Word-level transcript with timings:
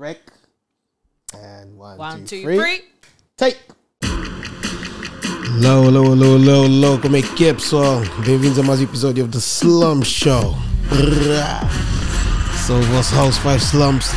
Rec. 0.00 0.16
And 1.34 1.76
one, 1.76 1.98
One, 1.98 2.24
two, 2.24 2.40
two, 2.40 2.42
three. 2.42 2.56
three. 2.56 2.80
Take! 3.36 3.58
Hello, 4.02 5.82
hello, 5.82 6.12
hello, 6.14 6.36
hello, 6.38 6.64
hello, 6.64 6.98
como 6.98 7.16
é 7.18 7.20
que 7.22 7.48
é 7.48 7.52
pessoal? 7.52 8.00
Bem-vindos 8.24 8.58
a 8.58 8.62
mais 8.62 8.80
um 8.80 8.84
episódio 8.84 9.26
do 9.26 9.36
Slum 9.36 10.02
Show. 10.02 10.56
Sou 12.66 12.78
o 12.78 12.82
vosso 12.84 13.14
House 13.14 13.34
5 13.36 13.56
Slums, 13.56 14.10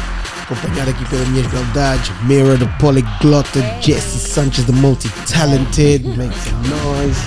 acompanhado 0.43 0.91
aqui 0.91 1.03
pelas 1.09 1.27
minhas 1.27 1.47
beldades, 1.47 2.13
Mirror, 2.23 2.59
the 2.59 2.77
Polyglota, 2.79 3.59
Jesse 3.81 4.19
Sanchez, 4.19 4.63
the 4.63 4.71
Multi-Talented, 4.71 6.07
make 6.15 6.33
some 6.39 6.65
noise. 6.69 7.19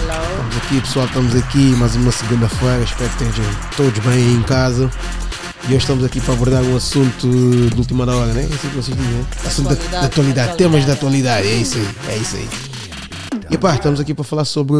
Hello. 0.00 0.20
Estamos 0.32 0.56
aqui 0.56 0.80
pessoal, 0.80 1.06
estamos 1.06 1.36
aqui 1.36 1.76
mais 1.76 1.94
uma 1.94 2.10
segunda-feira, 2.10 2.82
espero 2.82 3.08
que 3.10 3.24
estejam 3.24 3.44
todos 3.76 3.98
bem 4.00 4.14
aí 4.14 4.34
em 4.34 4.42
casa. 4.42 4.90
E 5.64 5.66
hoje 5.66 5.76
estamos 5.78 6.04
aqui 6.04 6.20
para 6.20 6.34
abordar 6.34 6.62
um 6.62 6.76
assunto 6.76 7.28
de 7.28 7.78
última 7.78 8.04
hora, 8.04 8.32
né? 8.32 8.42
É 8.42 8.46
assim 8.46 8.68
que 8.70 8.76
vocês 8.76 8.96
dizem, 8.96 9.12
né? 9.12 9.26
Assunto 9.46 9.68
da, 9.68 9.74
da 9.74 9.80
atualidade, 9.80 10.06
Atualidade. 10.06 10.56
temas 10.56 10.84
da 10.84 10.92
atualidade, 10.94 11.46
é 11.46 11.56
isso 11.56 11.78
aí, 11.78 12.14
é 12.14 12.16
isso 12.16 12.36
aí. 12.36 12.48
E 13.50 13.58
pá, 13.58 13.74
estamos 13.74 14.00
aqui 14.00 14.14
para 14.14 14.24
falar 14.24 14.44
sobre 14.44 14.76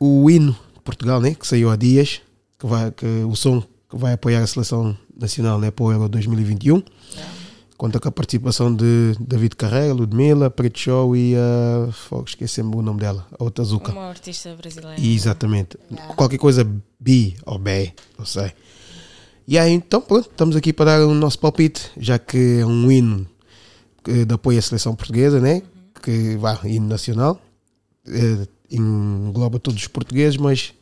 o 0.00 0.30
hino 0.30 0.52
de 0.74 0.80
Portugal, 0.80 1.20
né? 1.20 1.34
Que 1.34 1.46
saiu 1.46 1.70
há 1.70 1.76
dias, 1.76 2.20
que 2.58 2.66
vai, 2.66 2.90
que, 2.90 3.06
o 3.06 3.36
som 3.36 3.62
que 3.88 3.96
vai 3.96 4.14
apoiar 4.14 4.42
a 4.42 4.46
seleção 4.46 4.96
nacional 5.16 5.58
né? 5.58 5.70
para 5.70 5.84
o 5.84 5.92
Euro 5.92 6.08
2021. 6.08 6.82
Conta 7.76 7.98
com 7.98 8.08
a 8.08 8.12
participação 8.12 8.72
de 8.72 9.14
David 9.18 9.56
Carreira, 9.56 9.92
Ludmilla, 9.92 10.48
Preto 10.48 10.78
Show 10.78 11.16
e 11.16 11.34
a. 11.34 11.88
Uh, 12.14 12.24
esqueci-me 12.24 12.76
o 12.76 12.80
nome 12.80 13.00
dela, 13.00 13.26
a 13.36 13.42
outra 13.42 13.64
Zuka. 13.64 13.90
Uma 13.90 14.08
artista 14.08 14.54
brasileira. 14.54 15.00
Exatamente. 15.00 15.76
Qualquer 16.14 16.38
coisa 16.38 16.64
B 17.00 17.34
ou 17.44 17.58
B, 17.58 17.92
não 18.16 18.24
sei. 18.24 18.52
E 19.46 19.58
aí, 19.58 19.72
então, 19.72 20.00
pronto, 20.00 20.28
estamos 20.30 20.54
aqui 20.54 20.72
para 20.72 20.98
dar 20.98 21.06
o 21.06 21.14
nosso 21.14 21.38
palpite, 21.38 21.90
já 21.96 22.18
que 22.18 22.60
é 22.60 22.66
um 22.66 22.90
hino 22.90 23.26
de 24.04 24.34
apoio 24.34 24.58
à 24.58 24.62
seleção 24.62 24.94
portuguesa, 24.94 25.40
né? 25.40 25.62
Que 26.02 26.36
vá, 26.36 26.58
hino 26.64 26.88
nacional, 26.88 27.40
eh, 28.06 28.46
engloba 28.70 29.58
todos 29.58 29.80
os 29.80 29.88
portugueses, 29.88 30.36
mas 30.36 30.74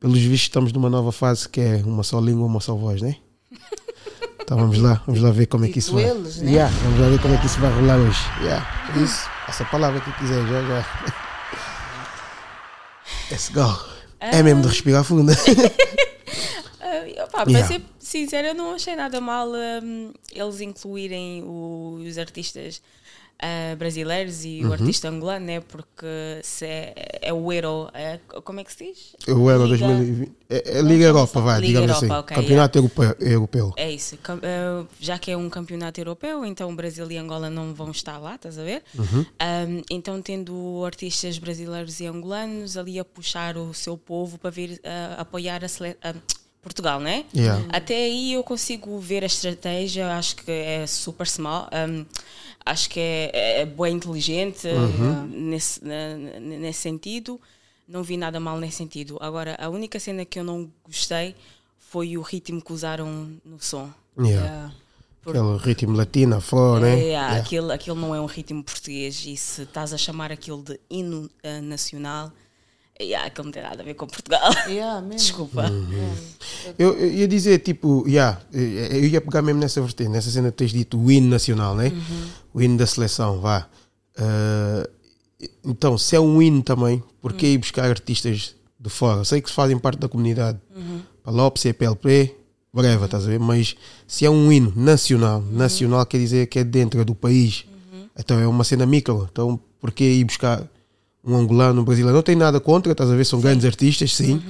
pelos 0.00 0.18
vistos 0.18 0.42
estamos 0.42 0.72
numa 0.72 0.90
nova 0.90 1.12
fase 1.12 1.48
que 1.48 1.60
é 1.60 1.76
uma 1.84 2.02
só 2.02 2.20
língua, 2.20 2.46
uma 2.46 2.60
só 2.60 2.74
voz, 2.74 3.02
né? 3.02 3.16
Então 4.46 4.58
vamos 4.58 4.78
lá, 4.78 5.02
vamos 5.04 5.20
lá 5.20 5.32
ver 5.32 5.46
como 5.46 5.64
é 5.64 5.68
que 5.68 5.80
isso 5.80 5.92
vai. 5.92 6.04
eles, 6.04 6.36
né? 6.36 6.52
Yeah, 6.52 6.72
vamos 6.84 7.00
lá 7.00 7.08
ver 7.08 7.20
como 7.20 7.34
é 7.34 7.38
que 7.38 7.46
isso 7.46 7.58
vai 7.58 7.68
rolar 7.68 7.96
hoje. 7.96 8.20
Yeah, 8.42 8.92
é 8.94 9.02
isso, 9.02 9.28
essa 9.48 9.64
palavra 9.64 10.00
que 10.00 10.12
quiser, 10.12 10.40
já, 10.46 10.62
já. 10.62 10.86
Let's 13.28 13.48
go. 13.48 13.76
É 14.20 14.44
mesmo 14.44 14.62
de 14.62 14.68
respirar 14.68 15.02
fundo. 15.02 15.32
Ah, 16.86 17.24
opá, 17.24 17.44
Yeah. 17.46 17.52
Para 17.52 17.64
ser 17.66 17.82
sincera, 17.98 18.48
eu 18.48 18.54
não 18.54 18.74
achei 18.74 18.94
nada 18.96 19.20
mal 19.20 19.48
hum, 19.82 20.12
eles 20.32 20.60
incluírem 20.60 21.42
o- 21.44 21.98
os 22.06 22.16
artistas 22.18 22.80
ah, 23.38 23.76
brasileiros 23.76 24.46
e 24.46 24.62
Uhum. 24.62 24.70
o 24.70 24.72
artista 24.72 25.10
angolano, 25.10 25.44
né? 25.44 25.60
Porque 25.60 26.06
se 26.42 26.64
é, 26.64 26.94
é 27.20 27.32
o 27.34 27.52
Euro. 27.52 27.90
é- 27.92 28.18
como 28.42 28.60
é 28.60 28.64
que 28.64 28.72
se 28.72 28.84
diz? 28.86 29.14
O 29.28 29.50
Euro 29.50 29.66
Liga- 29.66 29.86
2020. 29.88 30.32
É, 30.48 30.78
é 30.78 30.80
Liga 30.80 31.04
Europa, 31.04 31.40
vai, 31.42 31.60
Liga 31.60 31.80
digamos 31.80 32.02
Europa, 32.02 32.14
assim. 32.14 32.20
ok, 32.24 32.36
Campeonato 32.36 32.78
europeu, 32.78 33.14
europeu. 33.20 33.72
É 33.76 33.90
isso. 33.92 34.16
Ah, 34.26 34.86
já 34.98 35.18
que 35.18 35.30
é 35.30 35.36
um 35.36 35.50
campeonato 35.50 36.00
europeu, 36.00 36.46
então 36.46 36.74
Brasil 36.74 37.10
e 37.10 37.18
Angola 37.18 37.50
não 37.50 37.74
vão 37.74 37.90
estar 37.90 38.16
lá, 38.16 38.36
estás 38.36 38.58
a 38.58 38.62
ver? 38.64 38.82
Uhum. 38.98 39.20
Um, 39.20 39.82
então, 39.90 40.22
tendo 40.22 40.82
artistas 40.86 41.36
brasileiros 41.36 42.00
e 42.00 42.06
angolanos 42.06 42.78
ali 42.78 42.98
a 42.98 43.04
puxar 43.04 43.58
o 43.58 43.74
seu 43.74 43.98
povo 43.98 44.38
para 44.38 44.48
vir 44.48 44.80
ah, 44.82 45.16
apoiar 45.20 45.62
a 45.62 45.68
sele- 45.68 45.98
ah, 46.02 46.14
Portugal, 46.66 46.98
né? 46.98 47.24
Yeah. 47.32 47.64
Até 47.68 47.94
aí 47.94 48.32
eu 48.32 48.42
consigo 48.42 48.98
ver 48.98 49.22
a 49.22 49.26
estratégia, 49.26 50.16
acho 50.16 50.34
que 50.34 50.50
é 50.50 50.84
super 50.84 51.26
small, 51.28 51.68
um, 51.72 52.04
acho 52.64 52.90
que 52.90 52.98
é, 52.98 53.60
é 53.60 53.64
bem 53.64 53.94
inteligente 53.94 54.66
uh, 54.66 55.26
nesse, 55.28 55.80
nesse 55.84 56.80
sentido. 56.80 57.40
Não 57.86 58.02
vi 58.02 58.16
nada 58.16 58.40
mal 58.40 58.58
nesse 58.58 58.78
sentido. 58.78 59.16
Agora, 59.20 59.56
a 59.60 59.68
única 59.68 60.00
cena 60.00 60.24
que 60.24 60.40
eu 60.40 60.44
não 60.44 60.68
gostei 60.84 61.36
foi 61.78 62.18
o 62.18 62.20
ritmo 62.20 62.60
que 62.60 62.72
usaram 62.72 63.30
no 63.44 63.60
som. 63.60 63.88
Yeah. 64.18 64.44
Yeah. 64.44 64.74
Aquele 65.24 65.56
ritmo 65.58 65.96
latino, 65.96 66.36
afro, 66.36 66.80
né? 66.80 66.98
É, 66.98 67.04
Yeah. 67.04 67.36
aquilo, 67.36 67.70
aquilo 67.70 67.96
não 67.96 68.12
é 68.12 68.20
um 68.20 68.26
ritmo 68.26 68.64
português 68.64 69.24
e 69.24 69.36
se 69.36 69.62
estás 69.62 69.92
a 69.92 69.98
chamar 69.98 70.32
aquilo 70.32 70.62
de 70.62 70.80
hino 70.90 71.30
eh, 71.44 71.60
nacional, 71.60 72.32
yeah, 73.00 73.26
aquilo 73.26 73.46
não 73.46 73.52
tem 73.52 73.62
nada 73.62 73.82
a 73.82 73.84
ver 73.84 73.94
com 73.94 74.06
Portugal. 74.06 74.50
Yeah, 74.68 75.00
mesmo. 75.02 75.16
Desculpa. 75.16 75.70
Eu, 76.78 76.96
eu 76.98 77.12
ia 77.12 77.28
dizer, 77.28 77.58
tipo, 77.60 78.04
yeah, 78.06 78.40
eh, 78.52 78.88
eu 78.92 79.04
ia 79.04 79.20
pegar 79.20 79.42
mesmo 79.42 79.60
nessa 79.60 79.80
vertente, 79.80 80.10
nessa 80.10 80.30
cena 80.30 80.50
que 80.50 80.56
tens 80.56 80.72
dito, 80.72 80.98
o 80.98 81.10
hino 81.10 81.28
nacional, 81.28 81.74
né? 81.74 81.92
O 82.52 82.60
hino 82.60 82.76
da 82.76 82.86
seleção, 82.86 83.40
vá. 83.40 83.68
Ah, 84.18 84.88
então, 85.64 85.98
se 85.98 86.16
é 86.16 86.20
um 86.20 86.40
hino 86.40 86.62
também, 86.62 87.02
por 87.20 87.32
que 87.32 87.46
ir 87.46 87.58
buscar 87.58 87.84
artistas 87.88 88.54
de 88.78 88.88
fora? 88.88 89.20
Eu 89.20 89.24
sei 89.24 89.40
que 89.40 89.50
fazem 89.50 89.78
parte 89.78 89.98
da 89.98 90.08
comunidade, 90.08 90.58
Palop, 91.22 91.58
CPLP, 91.58 92.34
whatever, 92.72 93.04
estás 93.04 93.24
a 93.24 93.28
ver? 93.28 93.40
Mas 93.40 93.76
se 94.06 94.24
é 94.24 94.30
um 94.30 94.50
hino 94.50 94.72
nacional, 94.74 95.40
nacional 95.40 96.06
quer 96.06 96.18
dizer 96.18 96.46
que 96.46 96.58
é 96.58 96.64
dentro 96.64 97.04
do 97.04 97.14
país, 97.14 97.66
então 98.18 98.38
é 98.38 98.46
uma 98.46 98.64
cena 98.64 98.86
micro. 98.86 99.28
Então, 99.30 99.60
por 99.80 99.90
que 99.92 100.04
ir 100.04 100.24
buscar 100.24 100.66
um 101.26 101.36
angolano, 101.36 101.80
um 101.82 101.84
brasileiro? 101.84 102.14
Não 102.16 102.22
tem 102.22 102.36
nada 102.36 102.60
contra, 102.60 102.92
estás 102.92 103.10
a 103.10 103.14
ver? 103.16 103.24
São 103.24 103.40
grandes 103.40 103.64
artistas, 103.66 104.14
sim. 104.14 104.40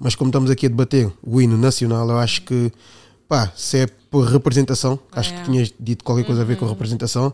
Mas 0.00 0.14
como 0.14 0.28
estamos 0.30 0.50
aqui 0.50 0.66
a 0.66 0.68
debater 0.68 1.10
o 1.22 1.40
hino 1.40 1.56
nacional, 1.56 2.08
eu 2.08 2.18
acho 2.18 2.42
que, 2.42 2.72
pá, 3.28 3.52
se 3.54 3.78
é 3.78 3.86
por 4.10 4.24
representação, 4.26 4.98
acho 5.12 5.32
É. 5.32 5.36
que 5.38 5.44
tinhas 5.44 5.72
dito 5.78 6.02
qualquer 6.04 6.24
coisa 6.24 6.42
a 6.42 6.44
ver 6.44 6.56
com 6.56 6.66
representação, 6.66 7.32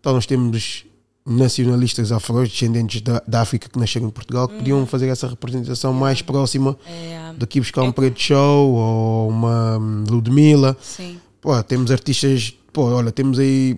então 0.00 0.12
nós 0.14 0.26
temos 0.26 0.84
nacionalistas 1.24 2.10
afros, 2.10 2.48
descendentes 2.48 3.00
da, 3.02 3.22
da 3.26 3.42
África 3.42 3.68
que 3.68 3.78
nasceram 3.78 4.06
em 4.06 4.10
Portugal, 4.10 4.48
que 4.48 4.56
podiam 4.56 4.84
fazer 4.86 5.08
essa 5.08 5.28
representação 5.28 5.92
mais 5.92 6.22
próxima 6.22 6.76
É, 6.86 7.32
do 7.36 7.46
que 7.46 7.60
buscar 7.60 7.82
um 7.82 7.92
Preto 7.92 8.18
Show 8.20 8.72
ou 8.72 9.28
uma 9.28 9.78
hum, 9.78 10.04
Ludmilla. 10.08 10.76
sim. 10.80 11.18
Pô, 11.40 11.62
temos 11.62 11.90
artistas, 11.90 12.52
pô, 12.72 12.84
olha, 12.86 13.12
temos 13.12 13.38
aí, 13.38 13.76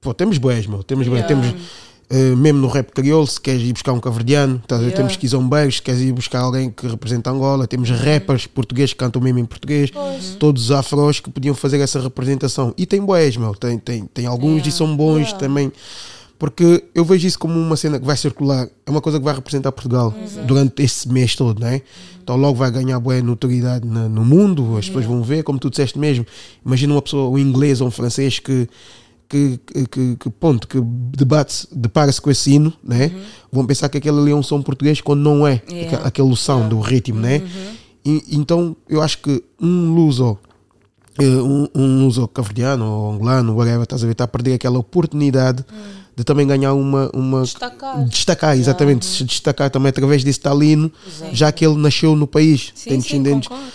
pô, 0.00 0.14
temos 0.14 0.38
boés, 0.38 0.66
meu, 0.66 0.82
temos 0.82 1.06
boés, 1.06 1.24
Yeah. 1.24 1.48
temos 1.50 1.62
eh, 2.08 2.36
mesmo 2.36 2.60
no 2.60 2.68
rap 2.68 2.92
crioulo, 2.92 3.26
se 3.26 3.40
queres 3.40 3.62
ir 3.62 3.72
buscar 3.72 3.92
um 3.92 3.98
caverdiano, 3.98 4.62
ver? 4.68 4.76
Yeah. 4.76 4.96
temos 4.96 5.16
quizombeiros, 5.16 5.76
se 5.76 5.82
queres 5.82 6.00
ir 6.00 6.12
buscar 6.12 6.40
alguém 6.40 6.70
que 6.70 6.86
representa 6.86 7.30
Angola, 7.30 7.66
temos 7.66 7.90
rappers 7.90 8.46
portugueses 8.46 8.92
que 8.92 8.98
cantam 8.98 9.20
mesmo 9.20 9.40
em 9.40 9.44
português, 9.44 9.90
todos 10.38 10.66
os 10.66 10.70
afros 10.70 11.18
que 11.18 11.30
podiam 11.30 11.54
fazer 11.54 11.80
essa 11.80 12.00
representação. 12.00 12.72
E 12.78 12.86
tem 12.86 13.00
boés, 13.00 13.36
meu, 13.36 13.54
tem, 13.54 13.78
tem, 13.78 14.04
tem 14.06 14.26
alguns 14.26 14.66
e 14.66 14.72
são 14.72 14.96
bons 14.96 15.16
Yeah. 15.16 15.38
também. 15.38 15.72
Porque 16.38 16.84
eu 16.94 17.04
vejo 17.04 17.26
isso 17.26 17.38
como 17.38 17.58
uma 17.58 17.76
cena 17.76 17.98
que 17.98 18.04
vai 18.04 18.16
circular, 18.16 18.68
é 18.84 18.90
uma 18.90 19.00
coisa 19.00 19.18
que 19.18 19.24
vai 19.24 19.34
representar 19.34 19.72
Portugal 19.72 20.14
durante 20.46 20.82
esse 20.82 21.08
mês 21.08 21.34
todo, 21.34 21.60
não 21.60 21.68
é? 21.68 21.80
Então 22.22 22.36
logo 22.36 22.56
vai 22.56 22.70
ganhar 22.70 23.00
boa 23.00 23.22
notoriedade 23.22 23.86
no 23.86 24.24
mundo, 24.24 24.76
as 24.76 24.86
pessoas 24.86 25.06
vão 25.06 25.22
ver, 25.22 25.42
como 25.44 25.58
tu 25.58 25.70
disseste 25.70 25.98
mesmo. 25.98 26.26
Imagina 26.64 26.92
uma 26.92 27.00
pessoa, 27.00 27.30
um 27.30 27.38
inglês 27.38 27.80
ou 27.80 27.88
um 27.88 27.90
francês 27.90 28.38
que, 28.38 28.68
que, 29.28 29.58
que, 29.90 30.16
que, 30.16 30.30
ponto, 30.30 30.68
que 30.68 30.78
debate, 30.80 31.66
depara-se 31.72 32.20
com 32.20 32.30
esse 32.30 32.52
hino, 32.52 32.72
né? 32.82 33.10
Vão 33.50 33.66
pensar 33.66 33.88
que 33.88 33.98
aquele 33.98 34.18
ali 34.18 34.30
é 34.30 34.34
um 34.34 34.42
som 34.42 34.62
português 34.62 35.00
quando 35.00 35.20
não 35.20 35.46
é, 35.46 35.62
Yeah. 35.68 35.86
aquele, 35.96 36.08
aquele 36.08 36.36
som 36.36 36.68
do 36.68 36.78
ritmo, 36.80 37.18
né? 37.20 37.42
E, 38.04 38.22
então 38.30 38.76
eu 38.88 39.02
acho 39.02 39.18
que 39.18 39.42
um 39.60 39.92
luso 39.94 40.38
eh, 41.18 41.24
um, 41.24 41.66
um 41.74 41.98
luso 42.04 42.28
cabo-verdiano 42.28 42.84
ou 42.84 43.12
angolano, 43.12 43.54
whatever, 43.56 43.82
estás 43.82 44.02
a 44.02 44.06
ver, 44.06 44.12
está 44.12 44.24
a 44.24 44.28
perder 44.28 44.54
aquela 44.54 44.78
oportunidade 44.78 45.64
de 46.14 46.22
também 46.24 46.46
ganhar 46.46 46.72
uma. 46.74 47.10
uma 47.14 47.42
Destacar. 47.42 48.04
destacar, 48.04 48.56
exatamente, 48.56 49.04
se 49.04 49.24
destacar 49.24 49.70
também 49.70 49.88
através 49.90 50.22
desse 50.22 50.40
talino, 50.40 50.90
Exato. 51.06 51.34
já 51.34 51.50
que 51.52 51.66
ele 51.66 51.76
nasceu 51.76 52.14
no 52.14 52.26
país, 52.26 52.70
Sim, 52.74 52.90
tem 52.90 53.00
sim, 53.00 53.06
descendentes. 53.08 53.48
concordo. 53.48 53.70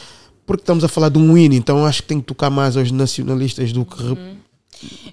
Porque 0.45 0.63
estamos 0.63 0.83
a 0.83 0.87
falar 0.87 1.09
de 1.09 1.17
um 1.19 1.37
hino, 1.37 1.53
então 1.55 1.85
acho 1.85 2.01
que 2.01 2.07
tem 2.09 2.19
que 2.19 2.25
tocar 2.25 2.49
mais 2.49 2.75
aos 2.77 2.91
nacionalistas 2.91 3.71
do 3.71 3.85
que. 3.85 4.01
Uhum. 4.03 4.35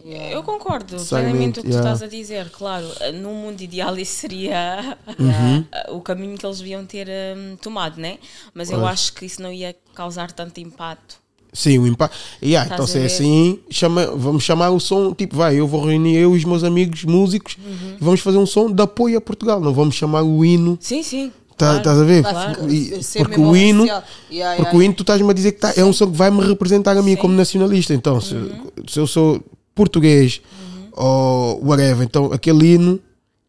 Eu 0.04 0.42
concordo 0.42 0.96
plenamente 1.04 1.60
o 1.60 1.62
que 1.62 1.68
yeah. 1.68 1.86
tu 1.90 1.94
estás 1.94 2.02
a 2.02 2.06
dizer. 2.10 2.48
Claro, 2.50 2.86
num 3.14 3.34
mundo 3.34 3.60
ideal 3.60 3.96
isso 3.98 4.12
seria 4.20 4.96
Uhum. 5.18 5.64
o 5.96 6.00
caminho 6.00 6.36
que 6.38 6.46
eles 6.46 6.58
deviam 6.58 6.84
ter 6.84 7.08
hum, 7.36 7.56
tomado, 7.60 8.00
né? 8.00 8.18
Mas 8.54 8.70
eu 8.70 8.78
Pois. 8.78 8.90
acho 8.92 9.12
que 9.12 9.26
isso 9.26 9.42
não 9.42 9.52
ia 9.52 9.74
causar 9.94 10.32
tanto 10.32 10.58
impacto. 10.60 11.16
Sim, 11.52 11.78
o 11.78 11.86
impacto. 11.86 12.16
Yeah, 12.42 12.72
então, 12.72 12.86
se 12.86 12.98
é 12.98 13.06
assim, 13.06 13.58
chama, 13.70 14.06
vamos 14.14 14.44
chamar 14.44 14.70
o 14.70 14.78
som, 14.78 15.12
tipo, 15.14 15.36
vai, 15.36 15.56
eu 15.56 15.66
vou 15.66 15.84
reunir 15.86 16.14
eu 16.16 16.34
e 16.34 16.38
os 16.38 16.44
meus 16.44 16.62
amigos 16.62 17.04
músicos 17.04 17.56
Uhum. 17.58 17.96
e 18.00 18.04
vamos 18.04 18.20
fazer 18.20 18.36
um 18.38 18.46
som 18.46 18.70
de 18.70 18.82
apoio 18.82 19.16
a 19.18 19.20
Portugal. 19.20 19.58
Não 19.60 19.72
vamos 19.72 19.94
chamar 19.94 20.22
o 20.22 20.44
hino. 20.44 20.76
Sim, 20.80 21.02
sim. 21.02 21.32
Tá- 21.56 21.66
claro. 21.66 21.78
Estás 21.78 21.98
a 22.00 22.04
ver? 22.04 22.24
E- 22.70 23.02
ser 23.02 23.18
porque 23.20 23.36
mesmo 23.38 23.52
o 23.52 23.56
hino, 23.56 23.80
oficial. 23.80 24.04
Yeah, 24.30 24.56
porque 24.56 24.62
yeah, 24.68 24.78
o 24.78 24.82
hino 24.82 24.94
tu 24.94 25.02
estás-me 25.02 25.28
a 25.30 25.32
dizer 25.32 25.52
que 25.52 25.58
tá, 25.60 25.72
é 25.76 25.84
um 25.84 25.92
som 25.92 26.08
que 26.10 26.16
vai 26.16 26.30
me 26.30 26.40
representar 26.42 26.96
a 26.96 27.02
mim 27.02 27.12
Sim. 27.14 27.16
como 27.16 27.34
nacionalista. 27.34 27.92
Então, 27.94 28.20
se, 28.20 28.34
se 28.86 29.00
eu 29.00 29.06
sou 29.06 29.42
português 29.78 30.40
ou 30.92 31.64
whatever, 31.64 32.04
então 32.04 32.32
aquele 32.32 32.74
hino 32.74 33.00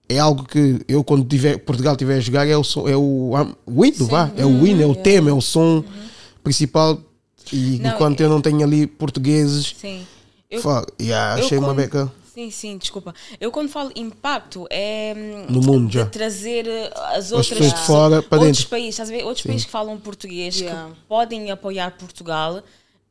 é 0.07 0.19
algo 0.19 0.43
que 0.43 0.79
eu 0.87 1.03
quando 1.03 1.27
tiver 1.27 1.57
Portugal 1.57 1.95
tiver 1.95 2.17
a 2.17 2.19
jogar 2.19 2.47
é 2.47 2.55
o 2.55 2.63
som, 2.63 2.87
é 2.87 2.95
o, 2.95 3.31
o 3.65 3.85
hino, 3.85 4.05
vá, 4.05 4.29
é 4.37 4.45
o 4.45 4.65
hino, 4.65 4.81
é 4.81 4.85
o 4.85 4.93
tema, 4.95 5.29
é 5.29 5.33
o 5.33 5.41
som 5.41 5.83
principal. 6.43 6.99
E 7.51 7.79
Não, 7.79 7.89
enquanto 7.95 8.21
eu 8.21 8.29
não 8.29 8.41
tenho 8.41 8.63
ali 8.63 8.85
portugueses, 8.85 9.75
Sim. 9.81 10.05
Eu- 10.51 10.61
Fuck, 10.61 10.91
yeah, 11.01 11.39
eu 11.39 11.45
achei 11.45 11.57
uma 11.57 11.67
quando- 11.69 11.77
beca. 11.77 12.11
Sim, 12.33 12.49
sim, 12.51 12.77
desculpa. 12.77 13.13
Eu 13.41 13.51
quando 13.51 13.69
falo 13.69 13.91
impacto 13.95 14.65
é 14.69 15.13
hum, 15.49 15.53
No 15.53 15.61
mundo 15.61 15.87
de 15.89 15.95
já. 15.95 16.05
trazer 16.05 16.65
eh, 16.67 16.89
as 17.15 17.25
As 17.25 17.31
outras 17.33 17.49
pessoas 17.59 17.73
de 17.73 17.85
fora 17.87 18.21
para 18.21 18.37
outros 18.39 18.57
dentro. 18.59 18.69
países, 18.69 18.91
estás 18.91 19.09
a 19.09 19.13
ver? 19.13 19.23
Outros 19.25 19.45
países 19.45 19.65
que 19.65 19.71
falam 19.71 19.97
português 19.97 20.55
Yeah. 20.59 20.89
que 20.89 20.95
podem 21.07 21.51
apoiar 21.51 21.91
Portugal. 21.97 22.63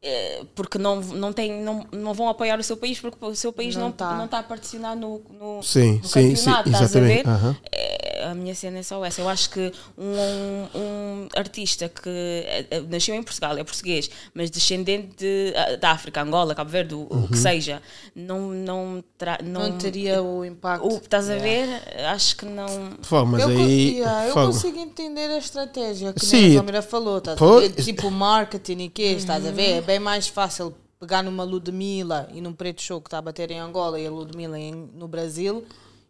Eh, 0.03 0.43
Porque 0.55 0.79
não, 0.79 1.01
não, 1.01 1.33
tem, 1.33 1.63
não, 1.63 1.87
não 1.93 2.15
vão 2.15 2.29
apoiar 2.29 2.59
o 2.59 2.63
seu 2.63 2.77
país 2.77 3.01
porque 3.01 3.17
o 3.25 3.35
seu 3.35 3.53
país 3.53 3.75
Não 3.75 3.85
não 3.85 3.93
tá. 3.93 4.15
não 4.15 4.25
está 4.27 4.39
a 4.39 4.43
participar 4.43 4.95
no, 4.95 5.21
no, 5.31 5.63
Sim, 5.63 5.99
no 6.03 6.09
sim, 6.09 6.37
sim, 6.37 6.45
campeonato, 6.45 6.71
estás 6.71 6.97
a 6.97 7.01
ver? 7.01 7.25
É, 7.73 7.98
a 8.23 8.35
minha 8.35 8.55
cena 8.55 8.79
é 8.79 8.83
só 8.83 9.05
essa. 9.05 9.21
Eu 9.21 9.29
acho 9.29 9.51
que 9.51 9.73
um, 9.97 10.79
um 10.79 11.29
artista 11.37 11.89
que 11.89 12.09
eh, 12.09 12.67
eh, 12.71 12.81
nasceu 12.89 13.15
em 13.15 13.23
Portugal, 13.23 13.57
é 13.59 13.65
português, 13.65 14.11
mas 14.35 14.51
descendente 14.51 15.17
de, 15.17 15.53
ah, 15.57 15.77
da 15.77 15.91
África, 15.91 16.23
Angola, 16.23 16.55
Cabo 16.55 16.71
Verde, 16.71 16.95
o, 16.95 16.99
Uhum. 17.11 17.25
o 17.25 17.29
que 17.29 17.37
seja, 17.39 17.81
não, 18.15 18.51
não, 18.51 19.03
tra, 19.17 19.39
não, 19.43 19.69
Não, 19.71 19.79
teria 19.79 20.23
o 20.23 20.45
impacto. 20.45 20.87
o, 20.87 20.97
estás 20.97 21.29
a 21.31 21.35
Yeah. 21.35 21.79
ver? 21.95 22.05
Acho 22.07 22.37
que 22.37 22.45
não. 22.45 22.67
Fuck, 23.03 23.27
mas 23.27 23.43
eu, 23.43 23.49
aí. 23.49 23.97
yeah, 23.99 24.27
eu 24.29 24.35
consigo 24.35 24.79
entender 24.79 25.27
a 25.31 25.39
estratégia 25.39 26.13
que 26.13 26.25
Sim. 26.25 26.41
nem 26.49 26.57
a 26.57 26.61
Samira 26.61 26.83
falou, 26.83 27.19
estás 27.19 27.41
a 27.41 27.47
ver? 27.61 27.71
Tipo 27.73 28.11
marketing 28.11 28.79
e 28.85 28.89
quê, 28.89 29.15
estás 29.17 29.47
a 29.47 29.51
ver? 29.51 29.71
É 29.79 29.81
bem 29.81 29.99
mais 29.99 30.27
fácil 30.29 30.75
pegar 31.01 31.23
numa 31.23 31.45
Ludmilla 31.45 32.29
e 32.35 32.41
num 32.41 32.53
preto 32.53 32.83
show 32.83 33.01
que 33.01 33.07
está 33.07 33.19
a 33.19 33.23
bater 33.23 33.51
em 33.53 33.59
Angola 33.61 34.01
e 34.01 34.07
a 34.07 34.11
Ludmilla 34.11 34.59
em, 34.59 34.73
no 34.95 35.07
Brasil 35.07 35.65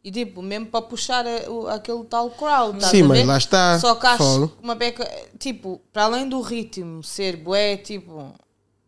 e 0.08 0.10
tipo, 0.10 0.40
mesmo 0.40 0.64
para 0.66 0.80
puxar 0.80 1.26
a- 1.26 1.50
o- 1.50 1.68
aquele 1.68 2.02
tal 2.04 2.30
crowd, 2.30 2.82
Sim, 2.86 3.02
a 3.02 3.04
mas 3.08 3.26
lá 3.26 3.36
está. 3.36 3.78
Só 3.78 3.94
que 3.94 4.06
acho 4.06 4.16
Falo. 4.24 4.56
uma 4.62 4.74
beca, 4.74 5.06
tipo, 5.38 5.80
para 5.92 6.04
além 6.04 6.26
do 6.26 6.40
ritmo 6.40 7.04
ser 7.04 7.36
bué, 7.36 7.76
tipo, 7.76 8.32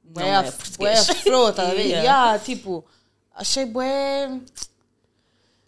bué, 0.02 0.22
Não 0.22 0.22
é 0.22 0.42
bué 0.78 0.94
afro, 0.94 1.48
estás 1.48 1.68
a 1.70 1.74
ver? 1.74 1.86
Yeah. 1.86 2.02
Yeah, 2.02 2.38
tipo, 2.38 2.84
achei 3.34 3.66
bué... 3.66 4.30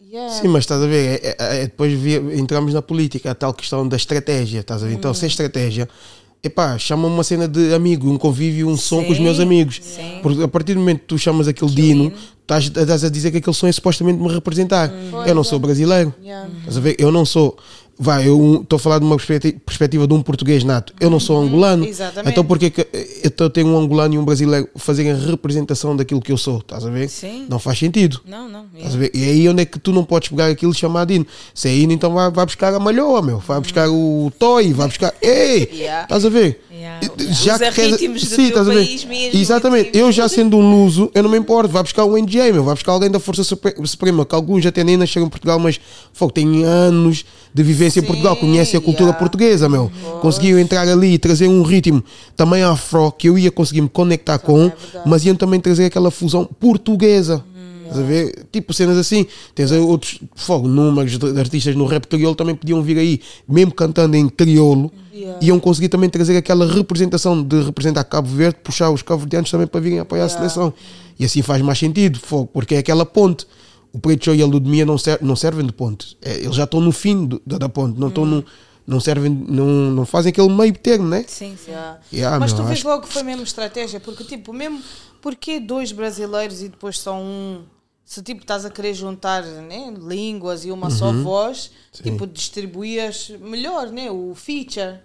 Yeah. 0.01 0.33
Sim, 0.41 0.47
mas 0.49 0.63
estás 0.63 0.81
a 0.81 0.85
ver, 0.87 1.21
é- 1.23 1.27
é- 1.39 1.55
é- 1.61 1.65
depois 1.65 1.93
vi- 1.93 2.15
entramos 2.39 2.73
na 2.73 2.81
política, 2.81 3.31
a 3.31 3.35
tal 3.35 3.53
questão 3.53 3.87
da 3.87 3.95
estratégia, 3.95 4.59
estás 4.59 4.83
a 4.83 4.87
ver? 4.87 4.93
Então, 4.93 5.13
sem 5.13 5.27
estratégia, 5.27 5.87
epá, 6.43 6.77
chama 6.77 7.07
uma 7.07 7.23
cena 7.23 7.47
de 7.47 7.73
amigo, 7.73 8.11
um 8.11 8.17
convívio, 8.17 8.67
um 8.67 8.75
som 8.75 9.03
com 9.03 9.11
os 9.11 9.17
Sim, 9.17 9.23
meus 9.23 9.39
amigos. 9.39 9.79
sim. 9.81 10.19
Porque 10.21 10.43
a 10.43 10.47
partir 10.47 10.73
do 10.73 10.79
momento 10.81 10.99
que 10.99 11.05
tu 11.07 11.17
chamas 11.17 11.47
aquele 11.47 11.71
dino, 11.71 12.11
estás, 12.41 12.65
estás 12.65 13.03
a 13.05 13.09
dizer 13.09 13.31
que 13.31 13.37
aquele 13.37 13.55
som 13.55 13.67
é 13.67 13.71
supostamente 13.71 14.21
me 14.21 14.27
representar. 14.31 14.91
Eu 15.25 15.33
não 15.33 15.43
sou 15.43 15.57
brasileiro. 15.57 16.13
Yeah. 16.21 16.49
Estás 16.59 16.77
a 16.77 16.81
ver? 16.81 16.95
Eu 16.99 17.11
não 17.11 17.25
sou. 17.25 17.57
Vai, 17.97 18.27
eu 18.27 18.61
estou 18.63 18.77
a 18.77 18.79
falar 18.79 18.97
de 18.99 19.05
uma 19.05 19.17
perspectiva, 19.17 20.07
de 20.07 20.13
um 20.13 20.21
português 20.23 20.63
nato. 20.63 20.93
Eu 20.99 21.09
não 21.09 21.19
sou 21.19 21.39
angolano. 21.41 21.85
Exatamente. 21.85 22.31
Então 22.31 22.43
porquê 22.43 22.69
que 22.71 22.87
eu 23.23 23.29
tô- 23.31 23.49
tenho 23.49 23.67
um 23.67 23.77
angolano 23.77 24.15
e 24.15 24.17
um 24.17 24.25
brasileiro 24.25 24.67
fazerem 24.75 25.11
a 25.11 25.15
representação 25.15 25.95
daquilo 25.95 26.19
que 26.19 26.31
eu 26.31 26.37
sou? 26.37 26.57
Estás 26.57 26.85
a 26.85 26.89
ver? 26.89 27.07
Sim. 27.07 27.45
Não 27.47 27.59
faz 27.59 27.77
sentido. 27.77 28.19
Não, 28.25 28.49
não. 28.49 28.65
Ver? 28.97 29.11
E 29.13 29.23
aí 29.23 29.47
onde 29.47 29.61
é 29.61 29.65
que 29.65 29.77
tu 29.77 29.91
não 29.91 30.03
podes 30.03 30.29
pegar 30.29 30.47
aquilo 30.47 30.71
e 30.71 30.75
chamar 30.75 31.05
de 31.05 31.13
hino? 31.15 31.27
Se 31.53 31.67
é 31.69 31.75
hino, 31.75 31.93
então 31.93 32.11
vai, 32.13 32.31
vai 32.31 32.45
buscar 32.45 32.73
a 32.73 32.79
malhoa, 32.79 33.21
meu. 33.21 33.37
Vai 33.39 33.59
buscar 33.61 33.87
o 33.89 34.31
toy, 34.39 34.73
vai 34.73 34.87
buscar. 34.87 35.13
Ei! 35.21 35.69
Yeah. 35.71 36.03
Estás 36.03 36.25
a 36.25 36.29
ver? 36.29 36.65
Yeah. 36.83 37.07
Já 37.31 37.57
que 37.71 37.81
ritmos 37.81 38.23
do 38.23 38.35
Sim, 38.35 38.49
teu 38.51 38.65
país 38.65 39.05
mesmo, 39.05 39.39
Exatamente. 39.39 39.85
tipo- 39.85 39.97
Eu 39.97 40.11
já 40.11 40.27
sendo 40.27 40.57
um 40.57 40.69
luso, 40.83 41.09
eu 41.13 41.23
não 41.23 41.29
me 41.29 41.37
importo. 41.37 41.71
Vai 41.71 41.81
buscar 41.81 42.03
um 42.03 42.17
NJ, 42.17 42.51
meu. 42.51 42.63
Vai 42.63 42.73
buscar 42.75 42.91
alguém 42.91 43.09
da 43.09 43.19
Força 43.19 43.43
Supre- 43.43 43.73
Suprema, 43.85 44.25
que 44.25 44.35
alguns 44.35 44.65
até 44.65 44.83
nem 44.83 44.97
nasceram 44.97 45.27
em 45.27 45.29
Portugal, 45.29 45.57
mas 45.59 45.79
fogo, 46.11 46.33
têm 46.33 46.63
anos 46.65 47.23
de 47.53 47.63
vivência 47.63 48.01
Sim, 48.01 48.05
em 48.05 48.07
Portugal, 48.07 48.35
conhecem 48.35 48.77
a 48.77 48.81
cultura 48.81 49.05
yeah. 49.09 49.19
portuguesa, 49.19 49.69
meu. 49.69 49.89
Conseguiam 50.21 50.59
entrar 50.59 50.87
ali 50.87 51.13
e 51.13 51.17
trazer 51.17 51.47
um 51.47 51.63
ritmo 51.63 52.03
também 52.35 52.63
afro 52.63 53.11
que 53.13 53.29
eu 53.29 53.37
ia 53.37 53.49
conseguir 53.51 53.81
me 53.81 53.89
conectar 53.89 54.37
com, 54.39 54.65
é 54.65 54.73
mas 55.05 55.23
iam 55.25 55.35
também 55.35 55.59
trazer 55.61 55.85
aquela 55.85 56.11
fusão 56.11 56.43
portuguesa. 56.59 57.43
Estás 57.83 57.99
a 57.99 58.03
ver? 58.03 58.45
Tipo 58.51 58.73
cenas 58.73 58.97
assim. 58.97 59.25
Tens 59.53 59.71
outros 59.71 60.19
fogo, 60.35 60.67
números 60.67 61.17
de 61.17 61.39
artistas 61.39 61.75
no 61.75 61.85
rap 61.85 62.05
crioulo 62.07 62.35
também 62.35 62.55
podiam 62.55 62.81
vir 62.81 62.97
aí, 62.97 63.19
mesmo 63.47 63.73
cantando 63.73 64.15
em 64.15 64.27
crioulo, 64.29 64.91
Yeah. 65.13 65.37
iam 65.45 65.59
conseguir 65.59 65.89
também 65.89 66.09
trazer 66.09 66.35
aquela 66.35 66.65
representação 66.65 67.43
de 67.43 67.61
representar 67.61 68.03
Cabo 68.05 68.27
Verde, 68.29 68.57
puxar 68.63 68.89
os 68.89 69.03
cabo-verdianos 69.03 69.51
também 69.51 69.67
para 69.67 69.79
virem 69.79 69.99
apoiar 69.99 70.23
a 70.23 70.27
Yeah. 70.27 70.49
seleção. 70.49 70.73
E 71.19 71.23
assim 71.25 71.41
faz 71.43 71.61
mais 71.61 71.77
sentido, 71.77 72.17
fogo, 72.19 72.49
porque 72.51 72.73
é 72.73 72.79
aquela 72.79 73.05
ponte. 73.05 73.45
O 73.93 73.99
Preto 73.99 74.25
Show 74.25 74.33
e 74.33 74.41
a 74.41 74.45
Ludmia 74.47 74.87
não, 74.87 74.97
ser, 74.97 75.19
não 75.21 75.35
servem 75.35 75.63
de 75.67 75.71
ponte. 75.71 76.17
É, 76.19 76.39
eles 76.39 76.55
já 76.55 76.63
estão 76.63 76.81
no 76.81 76.91
fim 76.91 77.25
do- 77.27 77.39
da, 77.45 77.59
da 77.59 77.69
ponte, 77.69 77.99
não 77.99 78.07
estão 78.07 78.25
no. 78.25 78.43
Não 78.85 78.99
servem, 78.99 79.29
não, 79.31 79.65
não 79.91 80.05
fazem 80.05 80.29
aquele 80.31 80.49
meio 80.49 80.73
termo, 80.77 81.07
né? 81.07 81.23
Sim, 81.27 81.55
sim. 81.57 81.71
Yeah. 81.71 81.99
Yeah, 82.11 82.39
Mas 82.39 82.51
meu, 82.53 82.61
tu 82.61 82.67
vês 82.67 82.79
acho- 82.79 82.87
logo 82.87 83.03
que 83.07 83.13
foi 83.13 83.23
mesmo 83.23 83.43
estratégia, 83.43 83.99
porque 83.99 84.23
tipo, 84.23 84.51
mesmo 84.51 84.81
porque 85.21 85.59
dois 85.59 85.91
brasileiros 85.91 86.61
e 86.61 86.67
depois 86.69 86.99
só 86.99 87.15
um. 87.15 87.63
Se 88.05 88.21
tipo 88.21 88.41
estás 88.41 88.65
a 88.65 88.69
querer 88.69 88.93
juntar 88.93 89.41
né, 89.43 89.93
línguas 89.97 90.65
e 90.65 90.71
uma 90.71 90.89
só 90.89 91.11
Uhum. 91.11 91.23
voz, 91.23 91.71
tipo 91.93 92.27
distribuías 92.27 93.29
melhor, 93.39 93.87
né? 93.89 94.11
O 94.11 94.33
feature. 94.35 94.99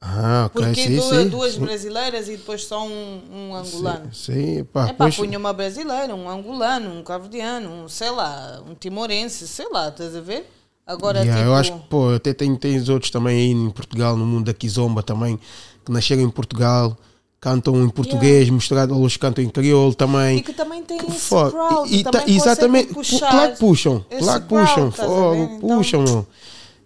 Ah, 0.00 0.44
ok, 0.46 0.62
Porque 0.64 0.82
sim, 0.84 0.96
du- 0.96 1.02
sim. 1.02 1.28
duas 1.28 1.54
sim, 1.54 1.60
brasileiras 1.60 2.28
e 2.28 2.36
depois 2.36 2.64
só 2.64 2.86
um, 2.86 3.20
um 3.30 3.54
angolano. 3.54 4.14
Sim, 4.14 4.64
pá, 4.72 4.88
É 4.88 4.92
pá, 4.92 5.10
punha 5.10 5.36
uma 5.36 5.52
brasileira, 5.52 6.14
um 6.14 6.28
angolano, 6.30 6.94
um 6.94 7.02
cabo-verdiano, 7.02 7.68
um, 7.68 7.88
sei 7.88 8.10
lá, 8.10 8.62
um 8.66 8.74
timorense, 8.76 9.46
sei 9.48 9.68
lá, 9.70 9.88
estás 9.88 10.14
a 10.16 10.20
ver? 10.20 10.48
Agora, 10.88 11.18
Yeah, 11.20 11.36
tipo... 11.38 11.48
Eu 11.50 11.54
acho 11.54 11.72
que, 11.74 11.88
pô, 11.88 12.10
até 12.14 12.32
tem, 12.32 12.56
tens 12.56 12.88
outros 12.88 13.10
também 13.10 13.36
aí 13.36 13.50
em 13.50 13.70
Portugal, 13.70 14.16
no 14.16 14.24
mundo 14.24 14.46
da 14.46 14.54
Kizomba 14.54 15.02
também, 15.02 15.38
que 15.84 15.92
nasceram 15.92 16.22
em 16.22 16.30
Portugal, 16.30 16.96
cantam 17.38 17.84
em 17.84 17.90
português, 17.90 18.48
misturado, 18.48 18.94
eles 18.98 19.16
cantam 19.18 19.44
em 19.44 19.50
crioulo 19.50 19.94
também. 19.94 20.38
E 20.38 20.42
que 20.42 20.54
também 20.54 20.82
tem 20.82 20.96
esse 20.98 21.10
Fuck. 21.28 21.50
crowd, 21.50 21.94
E- 21.94 21.98
e 22.00 22.04
tá- 22.04 22.10
também 22.12 22.36
exatamente, 22.36 22.94
consegue 22.94 23.20
pu- 23.20 23.30
claro 23.30 23.52
que 23.52 23.58
puxam, 23.58 24.04
esse 24.10 24.22
claro 24.22 24.40
que 24.42 24.48
puxam, 24.48 24.90
fogo? 24.90 25.34
Então, 25.62 25.76
puxam, 25.78 26.02
meu. 26.02 26.26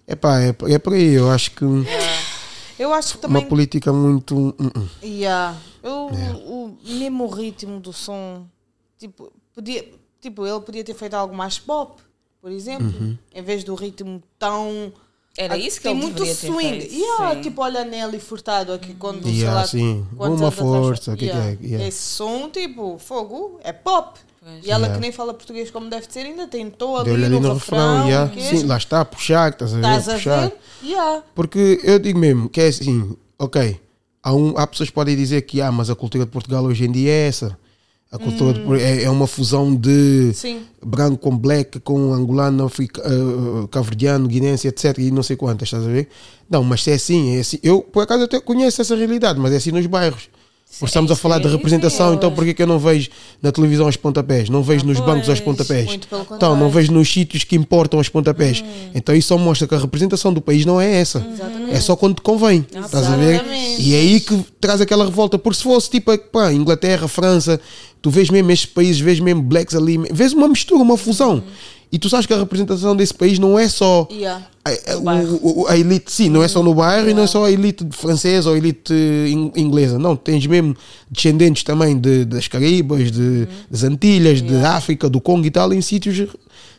Epá, 0.09 0.41
é, 0.41 0.49
é 0.69 0.79
por 0.81 0.93
aí, 0.95 1.13
eu 1.15 1.31
acho 1.31 1.53
que 1.53 1.65
Eu 2.79 2.93
acho 2.93 3.19
que 3.19 3.27
uma 3.27 3.35
também... 3.35 3.49
política 3.49 3.93
muito. 3.93 4.37
hum, 4.37 4.53
hum. 4.59 4.89
Yeah. 5.01 5.57
Eu, 5.81 6.11
É. 6.11 6.33
o, 6.45 6.77
mesmo 6.85 7.25
o 7.25 7.29
ritmo 7.29 7.79
do 7.79 7.93
som, 7.93 8.45
tipo, 8.99 9.33
podia, 9.55 9.89
tipo, 10.21 10.45
ele 10.45 10.61
podia 10.61 10.83
ter 10.83 10.95
feito 10.95 11.15
algo 11.15 11.33
mais 11.35 11.59
pop, 11.61 12.03
por 12.43 12.51
exemplo, 12.51 12.89
Uhum. 13.01 13.17
em 13.35 13.43
vez 13.43 13.63
do 13.65 13.75
ritmo 13.77 14.21
tão... 14.39 14.93
Era 15.39 15.55
Ah, 15.55 15.57
isso 15.57 15.79
que 15.79 15.85
tem 15.85 15.95
muito 15.95 16.27
swing. 16.27 16.81
feito, 16.81 16.95
Yeah, 16.95 17.41
tipo, 17.41 17.63
olha 17.63 17.85
Nelly 17.87 18.19
Furtado 18.21 18.71
aqui 18.75 18.93
quando, 18.93 19.23
sei 19.23 19.37
Yeah, 19.39 19.61
lá, 19.61 19.67
sim. 19.67 20.07
Uma 20.15 20.51
força, 20.51 21.17
que 21.17 21.25
que 21.25 21.31
é? 21.31 21.57
Yeah. 21.63 21.87
Esse 21.89 22.03
som, 22.03 22.51
tipo, 22.51 22.99
fogo, 22.99 23.59
é 23.65 23.73
pop. 23.73 24.21
Pois. 24.45 24.67
E 24.67 24.71
ela 24.71 24.81
Yeah. 24.83 24.95
que 24.97 25.01
nem 25.01 25.11
fala 25.11 25.33
português 25.33 25.71
como 25.71 25.89
deve 25.89 26.05
ser, 26.11 26.27
ainda 26.27 26.47
tentou 26.47 26.99
ali, 26.99 27.13
ali 27.13 27.29
no, 27.31 27.41
no 27.41 27.55
refrão, 27.55 28.05
refrão, 28.05 28.09
yeah. 28.09 28.31
sim, 28.59 28.67
lá 28.67 28.77
está, 28.77 29.01
a 29.01 29.05
puxar, 29.07 29.53
estás 29.53 29.73
a 29.73 29.77
ver? 29.77 29.87
Estás 29.87 30.09
a 30.09 30.13
puxar. 30.15 30.41
ver? 30.49 30.57
Yeah. 30.83 31.23
Porque 31.35 31.81
eu 31.83 31.99
digo 31.99 32.19
mesmo 32.19 32.49
que 32.51 32.61
é 32.61 32.67
assim, 32.67 33.17
ok, 33.39 33.81
há, 34.23 34.35
um, 34.35 34.53
há 34.59 34.67
pessoas 34.67 34.91
que 34.91 34.95
podem 34.95 35.17
dizer 35.17 35.41
que 35.43 35.63
ah, 35.63 35.73
mas 35.73 35.89
a 35.89 35.95
cultura 35.95 36.27
de 36.27 36.31
Portugal 36.31 36.63
hoje 36.65 36.85
em 36.85 36.93
dia 36.93 37.11
é 37.11 37.29
essa. 37.29 37.57
A 38.13 38.19
cultura 38.19 38.61
Por- 38.61 38.79
é, 38.79 39.05
é 39.05 39.09
uma 39.11 39.27
fusão 39.27 39.75
de 39.75 40.33
Sim. 40.35 40.61
branco 40.85 41.17
com 41.17 41.35
black, 41.35 41.81
com 41.81 42.13
angolano, 42.13 42.65
africa, 42.67 43.03
uh, 43.11 43.67
cabo-verdiano, 43.69 44.29
guinense, 44.29 44.69
etc. 44.69 44.99
E 44.99 45.11
não 45.11 45.23
sei 45.23 45.35
quantas, 45.35 45.69
estás 45.69 45.87
a 45.87 45.89
ver? 45.89 46.09
Não, 46.49 46.63
mas 46.63 46.83
se 46.83 46.91
é 46.91 46.95
assim, 46.95 47.37
é 47.37 47.41
assim. 47.41 47.59
Eu, 47.63 47.81
por 47.81 48.03
acaso, 48.03 48.25
até 48.25 48.39
conheço 48.39 48.83
essa 48.83 48.95
realidade, 48.95 49.41
mas 49.41 49.51
é 49.55 49.57
assim 49.57 49.73
nos 49.73 49.87
bairros. 49.87 50.29
Estamos 50.83 51.11
a 51.11 51.17
falar 51.17 51.39
de 51.39 51.49
representação, 51.49 52.15
então 52.15 52.33
por 52.33 52.45
que 52.45 52.63
eu 52.63 52.67
não 52.67 52.79
vejo 52.79 53.11
na 53.43 53.53
televisão 53.53 53.87
os 53.87 53.97
pontapés? 53.97 54.49
Não 54.49 54.63
vejo 54.63 54.87
nos 54.87 54.99
bancos 55.01 55.29
os 55.29 55.41
pois, 55.41 55.41
pontapés? 55.41 55.99
Então, 56.33 56.57
não 56.57 56.71
vejo 56.71 56.91
nos 56.93 57.13
sítios 57.13 57.45
que 57.45 57.55
importam 57.55 58.01
os 58.01 58.09
pontapés. 58.09 58.63
Hum. 58.63 58.91
Então 58.95 59.15
isso 59.15 59.29
só 59.29 59.39
mostra 59.39 59.69
que 59.69 59.75
a 59.75 59.79
representação 59.79 60.33
do 60.33 60.41
país 60.41 60.65
não 60.65 60.81
é 60.81 60.97
essa. 60.97 61.25
É 61.71 61.79
só 61.79 61.95
quando 61.95 62.17
te 62.17 62.23
convém. 62.23 62.67
Estás 62.75 63.07
a 63.07 63.17
ver? 63.17 63.35
Exatamente. 63.35 63.83
E 63.83 63.95
é 63.95 63.99
aí 63.99 64.21
que 64.21 64.45
traz 64.61 64.81
aquela 64.81 65.05
revolta. 65.05 65.39
Porque 65.39 65.59
se 65.59 65.63
fosse 65.63 65.91
tipo 65.91 66.17
pá, 66.19 66.53
Inglaterra, 66.53 67.07
França, 67.07 67.61
tu 68.01 68.11
vês 68.11 68.31
mesmo 68.31 68.51
estes 68.51 68.67
países, 68.67 69.01
vês 69.01 69.21
mesmo 69.21 69.43
blacks 69.43 69.75
ali, 69.75 69.99
vês 70.11 70.33
uma 70.33 70.49
mistura, 70.49 70.83
uma 70.83 70.97
fusão. 70.97 71.43
E 71.93 71.99
tu 71.99 72.09
sabes 72.09 72.25
que 72.25 72.33
a 72.33 72.39
representação 72.39 72.97
desse 72.97 73.13
país 73.13 73.39
não 73.39 73.59
é 73.59 73.69
só 73.69 74.09
Yeah. 74.11 74.43
a, 74.65 74.71
o- 75.43 75.67
a 75.69 75.77
elite, 75.77 76.11
sim, 76.11 76.31
não 76.31 76.43
é 76.43 76.49
só 76.49 76.63
no 76.63 76.73
bairro 76.75 77.11
e 77.11 77.15
não 77.15 77.23
é 77.23 77.27
só 77.27 77.45
a 77.45 77.51
elite 77.53 77.87
francesa 77.91 78.49
ou 78.49 78.55
a 78.55 78.59
elite 78.59 78.93
in- 78.95 79.53
inglesa. 79.57 79.99
Não, 79.99 80.17
tens 80.17 80.47
mesmo 80.47 80.75
descendentes 81.11 81.63
também 81.65 81.99
de, 81.99 82.25
das 82.25 82.49
Caraíbas, 82.49 83.11
de, 83.13 83.47
das 83.71 83.85
Antilhas, 83.85 84.41
de 84.41 84.57
África, 84.65 85.11
do 85.11 85.21
Congo 85.21 85.45
e 85.47 85.51
tal, 85.51 85.71
em 85.73 85.83
sítios 85.83 86.29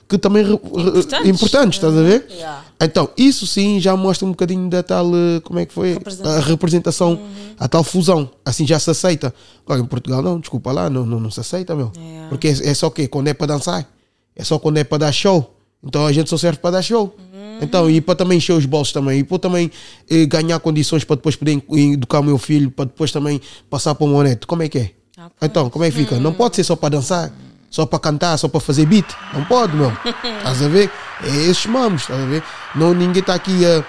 que 0.09 0.17
também 0.17 0.43
Importantes. 0.43 1.29
importantes, 1.29 1.77
estás 1.77 1.95
a 1.97 2.01
ver? 2.01 2.25
Yeah. 2.29 2.63
Então, 2.81 3.09
isso 3.15 3.47
sim 3.47 3.79
já 3.79 3.95
mostra 3.95 4.25
um 4.27 4.31
bocadinho 4.31 4.69
da 4.69 4.83
tal, 4.83 5.07
eh, 5.15 5.39
como 5.43 5.59
é 5.59 5.65
que 5.65 5.73
foi? 5.73 5.93
Representação. 5.93 6.31
A 6.35 6.39
representação, 6.41 7.19
a 7.59 7.67
tal 7.67 7.83
fusão. 7.83 8.29
Assim 8.45 8.65
já 8.67 8.77
se 8.79 8.89
aceita. 8.91 9.33
Agora 9.65 9.79
em 9.81 9.85
Portugal 9.85 10.21
não, 10.21 10.39
desculpa 10.39 10.71
lá, 10.71 10.89
não, 10.89 11.05
não, 11.05 11.19
não 11.19 11.31
se 11.31 11.39
aceita, 11.39 11.73
meu. 11.75 11.91
Yeah. 11.95 12.29
Porque 12.29 12.47
é, 12.49 12.51
é 12.51 12.73
só 12.73 12.87
o 12.87 12.91
quê? 12.91 13.07
Quando 13.07 13.27
é 13.29 13.33
para 13.33 13.47
dançar. 13.47 13.87
É 14.35 14.43
só 14.43 14.57
quando 14.59 14.77
é 14.77 14.83
para 14.83 14.99
dar 14.99 15.11
show. 15.11 15.55
Então 15.83 16.05
a 16.05 16.11
gente 16.11 16.29
só 16.29 16.37
serve 16.37 16.59
para 16.59 16.71
dar 16.71 16.81
show. 16.81 17.15
Então, 17.61 17.89
e 17.89 18.01
para 18.01 18.15
também 18.15 18.37
encher 18.39 18.53
os 18.53 18.65
bolsos 18.65 18.91
também. 18.93 19.19
E 19.19 19.23
para 19.23 19.37
também 19.39 19.69
eh, 20.09 20.25
ganhar 20.25 20.59
condições 20.59 21.03
para 21.03 21.15
depois 21.17 21.35
poder 21.35 21.61
educar 21.69 22.19
o 22.19 22.23
meu 22.23 22.37
filho, 22.37 22.71
para 22.71 22.85
depois 22.85 23.11
também 23.11 23.39
passar 23.69 23.93
para 23.95 24.05
o 24.05 24.09
moneto. 24.09 24.47
Como 24.47 24.63
é 24.63 24.69
que 24.69 24.79
é? 24.79 24.91
Ah, 25.17 25.29
pois. 25.39 25.49
Então, 25.51 25.69
como 25.69 25.85
é 25.85 25.91
que 25.91 25.97
fica? 25.97 26.19
Não 26.19 26.33
pode 26.33 26.55
ser 26.55 26.63
só 26.63 26.75
para 26.75 26.89
dançar, 26.89 27.31
só 27.69 27.85
para 27.85 27.99
cantar, 27.99 28.37
só 28.37 28.47
para 28.47 28.59
fazer 28.59 28.85
beat. 28.85 29.05
Não 29.33 29.43
pode, 29.45 29.75
meu. 29.75 29.91
Estás 30.39 30.61
a 30.63 30.67
ver? 30.67 30.89
É 31.23 31.27
esses 31.49 31.65
mamos, 31.67 32.01
estás 32.01 32.19
a 32.21 32.25
ver? 32.25 32.43
Não, 32.75 32.93
ninguém 32.93 33.19
está 33.21 33.35
aqui 33.35 33.63
a. 33.65 33.85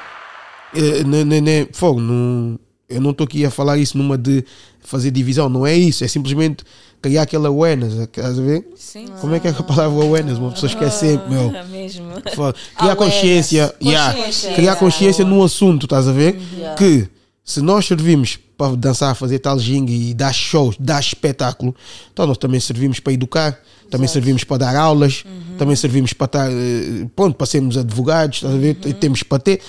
ne- 1.05 1.69
Fogo, 1.73 2.01
não, 2.01 2.59
eu 2.89 3.01
não 3.01 3.11
estou 3.11 3.25
aqui 3.25 3.45
a 3.45 3.51
falar 3.51 3.79
isso 3.79 3.97
numa 3.97 4.17
de 4.19 4.45
fazer 4.81 5.11
divisão, 5.11 5.49
não 5.49 5.67
é 5.67 5.75
isso. 5.75 6.05
É 6.05 6.09
simplesmente 6.09 6.65
criar 7.01 7.23
aquela 7.23 7.49
awareness, 7.49 7.95
estás 7.95 8.39
a 8.39 8.43
ver? 8.43 8.67
Sim. 8.77 9.07
Como 9.21 9.35
é 9.35 9.41
que 9.41 9.47
é 9.47 9.51
a 9.51 9.63
palavra 9.63 10.03
awareness? 10.05 10.39
Uma 10.39 10.53
pessoa 10.53 10.71
esquece 10.71 11.01
sempre, 11.01 11.31
meu. 11.31 11.55
É 11.55 11.65
mesmo. 11.65 12.07
Criar 12.79 12.97
consciência, 12.97 13.75
yeah, 13.83 14.15
Consciência. 14.15 14.55
criar 14.55 14.77
consciência 14.77 15.25
no 15.25 15.43
assunto, 15.43 15.85
estás 15.87 16.09
a 16.09 16.13
ver? 16.13 16.41
Yeah. 16.57 16.75
Que 16.77 17.09
se 17.45 17.61
nós 17.61 17.87
servimos 17.87 18.39
para 18.57 18.75
dançar, 18.77 19.15
fazer 19.17 19.39
tal 19.41 19.59
ginga 19.59 19.91
e 19.93 20.15
dar 20.15 20.33
shows, 20.33 20.77
dar 20.79 21.01
espetáculo, 21.01 21.75
então 22.13 22.27
nós 22.27 22.39
também 22.39 22.61
servimos 22.61 23.01
para 23.01 23.13
educar, 23.13 23.59
também 23.91 24.09
servimos 24.09 24.45
para 24.45 24.59
dar 24.59 24.77
aulas, 24.77 25.25
também 25.59 25.75
servimos 25.77 26.13
para 26.13 26.25
estar, 26.27 26.51
eh, 26.51 27.07
pronto, 27.15 27.37
para 27.37 27.47
sermos 27.47 27.77
advogados, 27.77 28.37
estás 28.39 28.55
a 28.55 28.59
ver? 28.59 28.75
Temos 28.75 29.23
para 29.23 29.39
ter. 29.41 29.61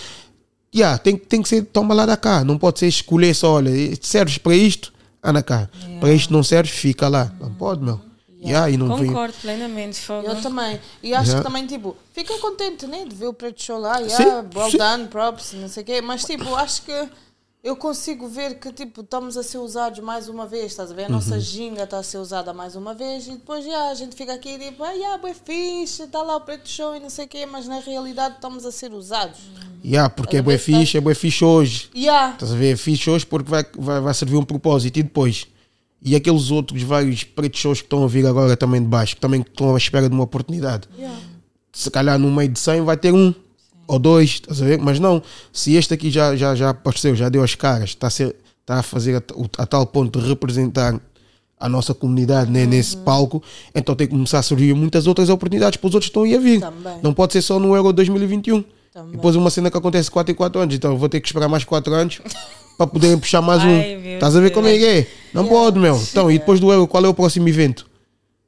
Yeah, 0.75 0.97
tem, 0.97 1.15
tem 1.17 1.41
que 1.41 1.47
ser, 1.47 1.63
toma 1.63 1.93
lá 1.93 2.05
da 2.05 2.17
cá, 2.17 2.43
não 2.43 2.57
pode 2.57 2.79
ser 2.79 2.87
escolher 2.87 3.33
só, 3.33 3.53
olha, 3.53 3.71
serves 4.01 4.37
para 4.37 4.53
isto, 4.55 4.91
anda 5.23 5.41
cá, 5.41 5.69
para 6.01 6.11
isto 6.11 6.33
não 6.33 6.43
serves, 6.43 6.73
fica 6.75 7.07
lá, 7.07 7.31
não 7.39 7.53
pode, 7.53 7.81
meu. 7.81 7.99
Yeah, 8.43 8.69
e 8.69 8.77
não 8.77 8.95
vem. 8.97 9.07
Concordo 9.07 9.33
plenamente. 9.41 9.97
Fogo. 9.99 10.27
Eu 10.27 10.39
também. 10.39 10.79
E 11.01 11.15
acho 11.15 11.29
Yeah. 11.31 11.37
que 11.41 11.47
também, 11.47 11.65
tipo, 11.65 11.95
fica 12.13 12.37
contente, 12.37 12.85
né? 12.85 13.03
De 13.03 13.15
ver 13.15 13.25
o 13.25 13.33
preto 13.33 13.59
show 13.63 13.79
lá. 13.79 13.97
Sim, 13.97 14.21
Yeah, 14.21 14.47
well 14.53 14.69
sim. 14.69 14.77
done, 14.77 15.07
props, 15.07 15.53
não 15.53 15.67
sei 15.67 15.81
o 15.81 15.85
quê. 15.85 15.99
Mas, 16.01 16.25
tipo, 16.25 16.53
acho 16.53 16.83
que 16.83 17.09
eu 17.65 17.75
consigo 17.75 18.27
ver 18.27 18.59
que, 18.59 18.71
tipo, 18.71 19.01
estamos 19.01 19.35
a 19.35 19.41
ser 19.41 19.57
usados 19.57 19.99
mais 19.99 20.29
uma 20.29 20.45
vez, 20.45 20.65
estás 20.67 20.91
a 20.91 20.93
ver? 20.93 21.05
A 21.05 21.07
Uhum. 21.07 21.13
nossa 21.13 21.39
ginga 21.39 21.83
está 21.83 21.97
a 21.97 22.03
ser 22.03 22.19
usada 22.19 22.53
mais 22.53 22.75
uma 22.75 22.93
vez 22.93 23.25
e 23.25 23.31
depois, 23.31 23.65
yeah, 23.65 23.89
a 23.89 23.93
gente 23.95 24.15
fica 24.15 24.33
aqui 24.35 24.49
e 24.49 24.59
tipo, 24.59 24.83
ah, 24.83 24.91
yeah, 24.91 25.17
bem 25.17 25.33
fixe, 25.33 26.03
está 26.03 26.21
lá 26.21 26.35
o 26.35 26.41
preto 26.41 26.69
show 26.69 26.95
e 26.95 26.99
não 26.99 27.09
sei 27.09 27.25
o 27.25 27.27
quê. 27.27 27.43
Mas, 27.47 27.67
na 27.67 27.79
realidade, 27.79 28.35
estamos 28.35 28.67
a 28.67 28.71
ser 28.71 28.93
usados. 28.93 29.39
Yeah, 29.83 30.09
porque 30.11 30.37
é 30.37 30.39
a 30.41 30.43
bué 30.43 30.57
ver? 30.57 30.59
fixe, 30.59 30.95
é 30.97 31.01
bué 31.01 31.15
fixe 31.15 31.43
hoje. 31.43 31.89
Yeah. 31.95 32.33
Estás 32.33 32.51
a 32.51 32.55
ver? 32.55 32.73
É 32.73 32.77
fixe 32.77 33.09
hoje 33.09 33.25
porque 33.25 33.49
vai, 33.49 33.65
vai, 33.75 33.99
vai 33.99 34.13
servir 34.13 34.35
um 34.35 34.45
propósito 34.45 34.97
e 34.99 35.03
depois. 35.03 35.47
E 36.03 36.15
aqueles 36.15 36.51
outros 36.51 36.83
vários 36.83 37.23
pretos 37.23 37.59
shows 37.59 37.79
que 37.81 37.87
estão 37.87 38.03
a 38.03 38.07
vir 38.07 38.27
agora 38.27 38.55
também 38.55 38.79
de 38.79 38.87
baixo, 38.87 39.15
que 39.15 39.21
também 39.21 39.41
estão 39.41 39.73
à 39.73 39.77
espera 39.77 40.07
de 40.07 40.13
uma 40.13 40.23
oportunidade. 40.23 40.87
Yeah. 40.95 41.19
Se 41.73 41.89
calhar 41.89 42.19
no 42.19 42.29
meio 42.31 42.49
de 42.49 42.59
100 42.59 42.81
vai 42.81 42.95
ter 42.95 43.11
um 43.11 43.33
ou 43.87 43.99
dois, 43.99 44.29
estás 44.31 44.61
a 44.61 44.65
ver? 44.65 44.79
Mas 44.79 44.99
não, 44.99 45.21
se 45.51 45.75
este 45.75 45.93
aqui 45.93 46.09
já, 46.09 46.35
já, 46.35 46.55
já 46.55 46.69
apareceu, 46.69 47.15
já 47.15 47.29
deu 47.29 47.43
as 47.43 47.55
caras, 47.55 47.89
está 47.89 48.07
a, 48.07 48.09
ser, 48.09 48.35
está 48.61 48.79
a 48.79 48.83
fazer 48.83 49.15
a, 49.17 49.23
a 49.61 49.65
tal 49.65 49.85
ponto 49.85 50.19
de 50.19 50.27
representar 50.27 50.99
a 51.59 51.69
nossa 51.69 51.93
comunidade 51.93 52.51
né, 52.51 52.65
nesse 52.65 52.97
palco, 52.97 53.41
então 53.73 53.95
tem 53.95 54.07
que 54.07 54.13
começar 54.13 54.39
a 54.39 54.43
surgir 54.43 54.73
muitas 54.73 55.07
outras 55.07 55.29
oportunidades 55.29 55.77
para 55.77 55.87
os 55.87 55.93
outros 55.93 56.09
que 56.09 56.11
estão 56.11 56.23
aí 56.23 56.35
a 56.35 56.39
vir. 56.39 56.59
Também. 56.59 56.99
Não 57.01 57.13
pode 57.13 57.33
ser 57.33 57.41
só 57.41 57.59
no 57.59 57.75
Euro 57.75 57.93
2021. 57.93 58.63
Também. 58.93 59.13
E 59.13 59.15
depois 59.15 59.35
uma 59.35 59.49
cena 59.49 59.71
que 59.71 59.77
acontece 59.77 60.09
4 60.11 60.31
em 60.31 60.35
4 60.35 60.61
anos, 60.61 60.75
então 60.75 60.97
vou 60.97 61.09
ter 61.09 61.19
que 61.19 61.27
esperar 61.27 61.47
mais 61.49 61.63
4 61.63 61.93
anos 61.93 62.21
para 62.77 62.87
poderem 62.87 63.17
puxar 63.17 63.41
mais 63.41 63.63
um. 63.63 63.67
Ai, 63.67 63.97
meu 63.97 64.13
Estás 64.15 64.35
a 64.35 64.39
ver 64.39 64.51
como 64.51 64.67
é 64.67 64.77
que 64.77 64.85
é? 64.85 65.07
Não 65.33 65.43
Yeah. 65.43 65.49
pode, 65.63 65.79
meu. 65.79 65.97
Então, 65.97 66.29
e 66.29 66.39
depois 66.39 66.59
do 66.59 66.71
Euro, 66.71 66.87
qual 66.87 67.03
é 67.03 67.07
o 67.07 67.13
próximo 67.13 67.47
evento? 67.47 67.85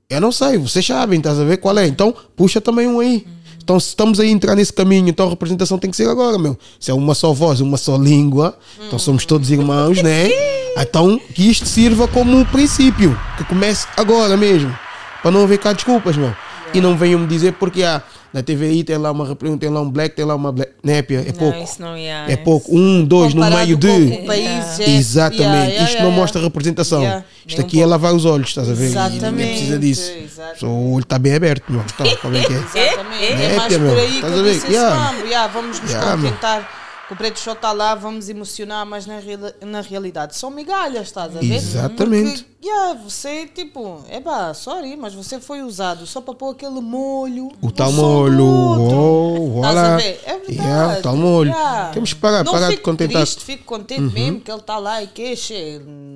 Eu 0.10 0.22
não 0.22 0.32
sei, 0.32 0.58
vocês 0.58 0.86
sabem, 0.86 1.18
estás 1.20 1.38
a 1.38 1.44
ver 1.44 1.58
qual 1.58 1.78
é? 1.78 1.86
Então, 1.86 2.14
puxa 2.36 2.62
também 2.62 2.88
um 2.88 3.00
aí. 3.02 3.26
Então, 3.68 3.82
se 3.82 3.90
estamos 3.90 4.18
a 4.22 4.26
entrar 4.26 4.56
nesse 4.56 4.72
caminho, 4.72 5.10
então 5.10 5.28
a 5.28 5.30
representação 5.30 5.78
tem 5.78 5.92
que 5.92 5.98
ser 5.98 6.08
agora, 6.08 6.38
meu. 6.40 6.58
Se 6.80 6.90
é 6.90 6.94
uma 6.94 7.14
só 7.14 7.34
voz, 7.34 7.60
uma 7.60 7.76
só 7.76 7.98
língua, 7.98 8.58
então 8.80 8.98
somos 8.98 9.26
todos 9.26 9.52
irmãos, 9.52 10.02
né? 10.02 10.30
Então, 10.78 11.20
que 11.36 11.50
isto 11.50 11.66
sirva 11.66 12.08
como 12.08 12.38
um 12.38 12.46
princípio, 12.46 13.20
que 13.36 13.44
comece 13.44 13.86
agora 13.98 14.38
mesmo, 14.38 14.74
para 15.22 15.32
não 15.32 15.44
haver 15.44 15.58
cá 15.58 15.74
desculpas, 15.74 16.16
meu. 16.16 16.34
E 16.74 16.82
não 16.82 16.96
venham 16.98 17.20
me 17.20 17.28
dizer 17.28 17.54
porque 17.54 17.84
há 17.84 18.02
na 18.34 18.44
TVI 18.44 18.84
tem 18.84 18.98
lá 18.98 19.10
uma 19.12 19.26
representação, 19.26 19.58
tem 19.58 19.70
lá 19.70 19.82
um 19.82 19.90
black, 19.90 20.16
tem 20.16 20.26
lá 20.26 20.36
uma 20.36 20.52
black. 20.52 20.74
Népia, 20.84 21.20
é 21.22 21.26
Não, 21.32 21.34
pouco. 21.34 21.64
isso 21.64 21.82
não 21.82 21.98
ia. 21.98 22.26
É 22.28 22.36
pouco. 22.36 22.76
Um, 22.78 23.04
dois 23.04 23.34
no 23.34 23.42
Comparado 23.42 23.66
meio 23.66 23.80
com 23.80 24.10
de. 24.18 24.18
país, 24.28 24.80
é- 24.80 24.90
Exatamente. 24.98 25.42
Yeah, 25.42 25.64
yeah, 25.64 25.72
Isto 25.84 25.92
yeah, 25.94 26.00
não 26.02 26.10
yeah. 26.10 26.22
mostra 26.22 26.42
representação. 26.42 27.02
Yeah. 27.02 27.24
Isto 27.48 27.58
Nem 27.58 27.66
um 27.66 27.68
aqui 27.68 27.82
é 27.82 27.86
lavar 27.86 28.14
os 28.14 28.26
olhos, 28.26 28.50
estás 28.50 28.70
a 28.70 28.74
ver? 28.74 28.86
E 28.86 28.90
ninguém 28.90 29.08
Exatamente, 29.16 29.50
precisa 29.52 29.80
disso. 29.80 30.12
exatamente. 30.12 30.60
Só 30.60 30.68
o 30.68 30.94
olho 30.94 31.04
está 31.04 31.18
bem 31.18 31.36
aberto, 31.36 31.64
meu. 31.72 31.82
Então, 31.82 32.16
como 32.22 32.36
é 32.38 32.42
que 32.44 32.54
é? 32.54 32.58
Exatamente. 32.58 33.24
É, 33.24 33.46
É, 33.54 33.56
mais 33.56 33.78
por 33.78 33.98
aí 33.98 34.08
que 34.08 34.16
Estás 34.16 34.34
eu 34.34 34.44
disse 34.44 34.68
Yeah. 34.68 35.12
Yeah, 35.24 35.48
vamos 35.54 35.80
nos 35.82 35.92
Yeah, 35.92 36.12
contentar 36.12 36.70
que 37.08 37.14
o 37.14 37.16
preto 37.16 37.40
show 37.40 37.54
está 37.54 37.72
lá, 37.72 37.96
vamos 37.96 38.28
emocionar, 38.28 38.86
mas 38.86 39.06
na, 39.06 39.20
reali- 39.20 39.54
na 39.62 39.80
realidade 39.82 40.36
são 40.36 40.52
migalhas, 40.52 41.08
estás 41.08 41.36
a 41.36 41.40
ver? 41.40 41.54
Exatamente. 41.56 42.44
Porque, 42.44 42.68
yeah, 42.68 42.94
você, 43.02 43.46
tipo, 43.48 44.04
é 44.10 44.20
pá, 44.20 44.54
sorry, 44.54 44.98
mas 44.98 45.14
você 45.14 45.40
foi 45.40 45.62
usado 45.62 46.06
só 46.06 46.20
para 46.20 46.34
pôr 46.34 46.50
aquele 46.52 46.82
molho. 46.82 47.50
O 47.62 47.72
tal 47.72 47.94
molho. 47.94 48.46
Oh, 48.46 49.56
Estás 49.58 49.78
a 49.78 49.98
ver? 49.98 50.22
É 50.26 50.34
verdade. 50.38 50.54
Yeah, 50.58 51.00
o 51.00 51.02
tal 51.02 51.16
molho. 51.16 51.50
yeah. 51.52 51.92
Temos 51.94 52.14
que 52.14 52.20
parar, 52.20 52.44
Não 52.44 52.52
parar 52.52 52.70
de 52.72 52.78
contentar. 52.78 53.22
triste, 53.22 53.44
fico 53.46 53.64
contente 53.64 54.02
mesmo 54.14 54.42
que 54.42 54.52
ele 54.52 54.60
está 54.60 54.78
lá 54.78 55.02
e 55.02 55.08
queixa 55.08 55.54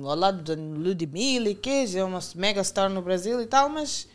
ao 0.04 0.14
lado 0.16 0.42
de 0.42 0.60
Ludmilla 0.60 1.48
e 1.48 1.54
queixa, 1.54 2.00
é 2.00 2.04
uma 2.04 2.18
mega 2.34 2.62
star 2.62 2.90
no 2.90 3.00
Brasil 3.00 3.40
e 3.40 3.46
tal, 3.46 3.68
mas 3.68 4.06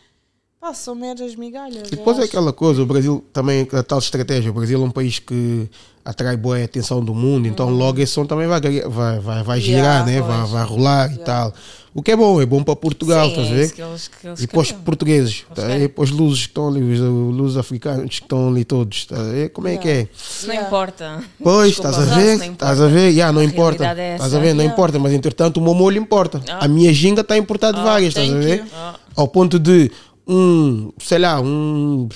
pá, 0.59 0.73
são 0.73 0.95
meras 0.95 1.35
migalhas. 1.35 1.87
E 1.87 1.91
depois 1.95 2.17
é 2.19 2.23
aquela 2.23 2.51
coisa, 2.53 2.81
o 2.81 2.85
Brasil 2.85 3.23
também, 3.31 3.67
a 3.71 3.83
tal 3.83 3.99
estratégia. 3.99 4.49
O 4.51 4.53
Brasil 4.53 4.81
é 4.81 4.85
um 4.85 4.91
país 4.91 5.19
que 5.19 5.69
atrai 6.03 6.37
boa 6.37 6.63
atenção 6.63 7.03
do 7.03 7.13
mundo, 7.13 7.47
então 7.47 7.69
logo 7.69 7.99
esse 7.99 8.13
som 8.13 8.25
também 8.25 8.47
vai, 8.47 8.61
vai, 8.87 9.19
vai, 9.19 9.43
vai 9.43 9.59
girar. 9.61 10.07
Yeah, 10.07 10.11
né? 10.11 10.21
vai, 10.21 10.37
pois. 10.39 10.49
vai 10.51 10.65
rolar 10.65 11.13
e 11.13 11.17
tal. 11.17 11.53
O 11.93 12.01
que 12.03 12.11
é 12.11 12.15
bom, 12.15 12.39
é 12.39 12.45
bom 12.45 12.63
para 12.63 12.75
Portugal, 12.75 13.27
estás 13.27 13.47
a 13.47 13.49
é 13.49 13.53
ver? 13.55 13.63
isso 13.65 13.73
que 13.73 13.81
eles, 13.81 14.07
que 14.07 14.27
eles 14.27 14.41
E 14.43 14.47
para 14.47 14.59
os 14.59 14.71
portugueses, 14.71 15.45
tá? 15.55 15.77
e 15.79 15.87
para 15.87 16.03
os 16.03 16.11
luzes 16.11 16.41
que 16.43 16.49
estão 16.49 16.67
ali, 16.67 16.81
os 16.93 16.99
luzes 16.99 17.57
africanos 17.57 18.19
que 18.19 18.23
estão 18.25 18.49
ali 18.49 18.63
todos, 18.63 19.05
tá? 19.07 19.15
E 19.35 19.49
como 19.49 19.67
é 19.67 19.77
que 19.77 19.89
é? 19.89 20.07
Isso 20.15 20.45
não 20.47 20.53
Yeah. 20.53 20.67
importa. 20.67 21.23
Pois, 21.41 21.67
Desculpa, 21.69 21.89
estás 21.89 22.11
a 22.11 22.15
ver? 22.15 22.37
não 22.37 22.53
Estás 22.53 22.81
a 22.81 22.87
ver? 22.87 23.09
Yeah, 23.09 23.33
não 23.33 23.41
A 23.41 23.43
importa. 23.45 23.83
é 23.83 24.13
Estás 24.13 24.33
a 24.35 24.39
ver? 24.39 24.53
Não 24.53 24.61
Yeah. 24.61 24.73
importa, 24.73 24.99
mas 24.99 25.11
entretanto 25.11 25.57
o 25.57 25.61
meu 25.61 25.73
molho 25.73 25.97
importa. 25.99 26.39
Ah. 26.47 26.65
A 26.65 26.67
minha 26.67 26.93
ginga 26.93 27.21
está 27.21 27.33
a 27.33 27.37
importar 27.37 27.71
de 27.71 27.81
várias, 27.81 28.09
estás 28.09 28.29
a 28.29 28.31
thank 28.31 28.45
ver? 28.45 28.59
you. 28.59 28.65
Ah. 28.75 28.95
Ao 29.15 29.27
ponto 29.27 29.57
de 29.57 29.91
um, 30.27 30.91
sei 30.99 31.19
lá, 31.19 31.39
um. 31.41 32.07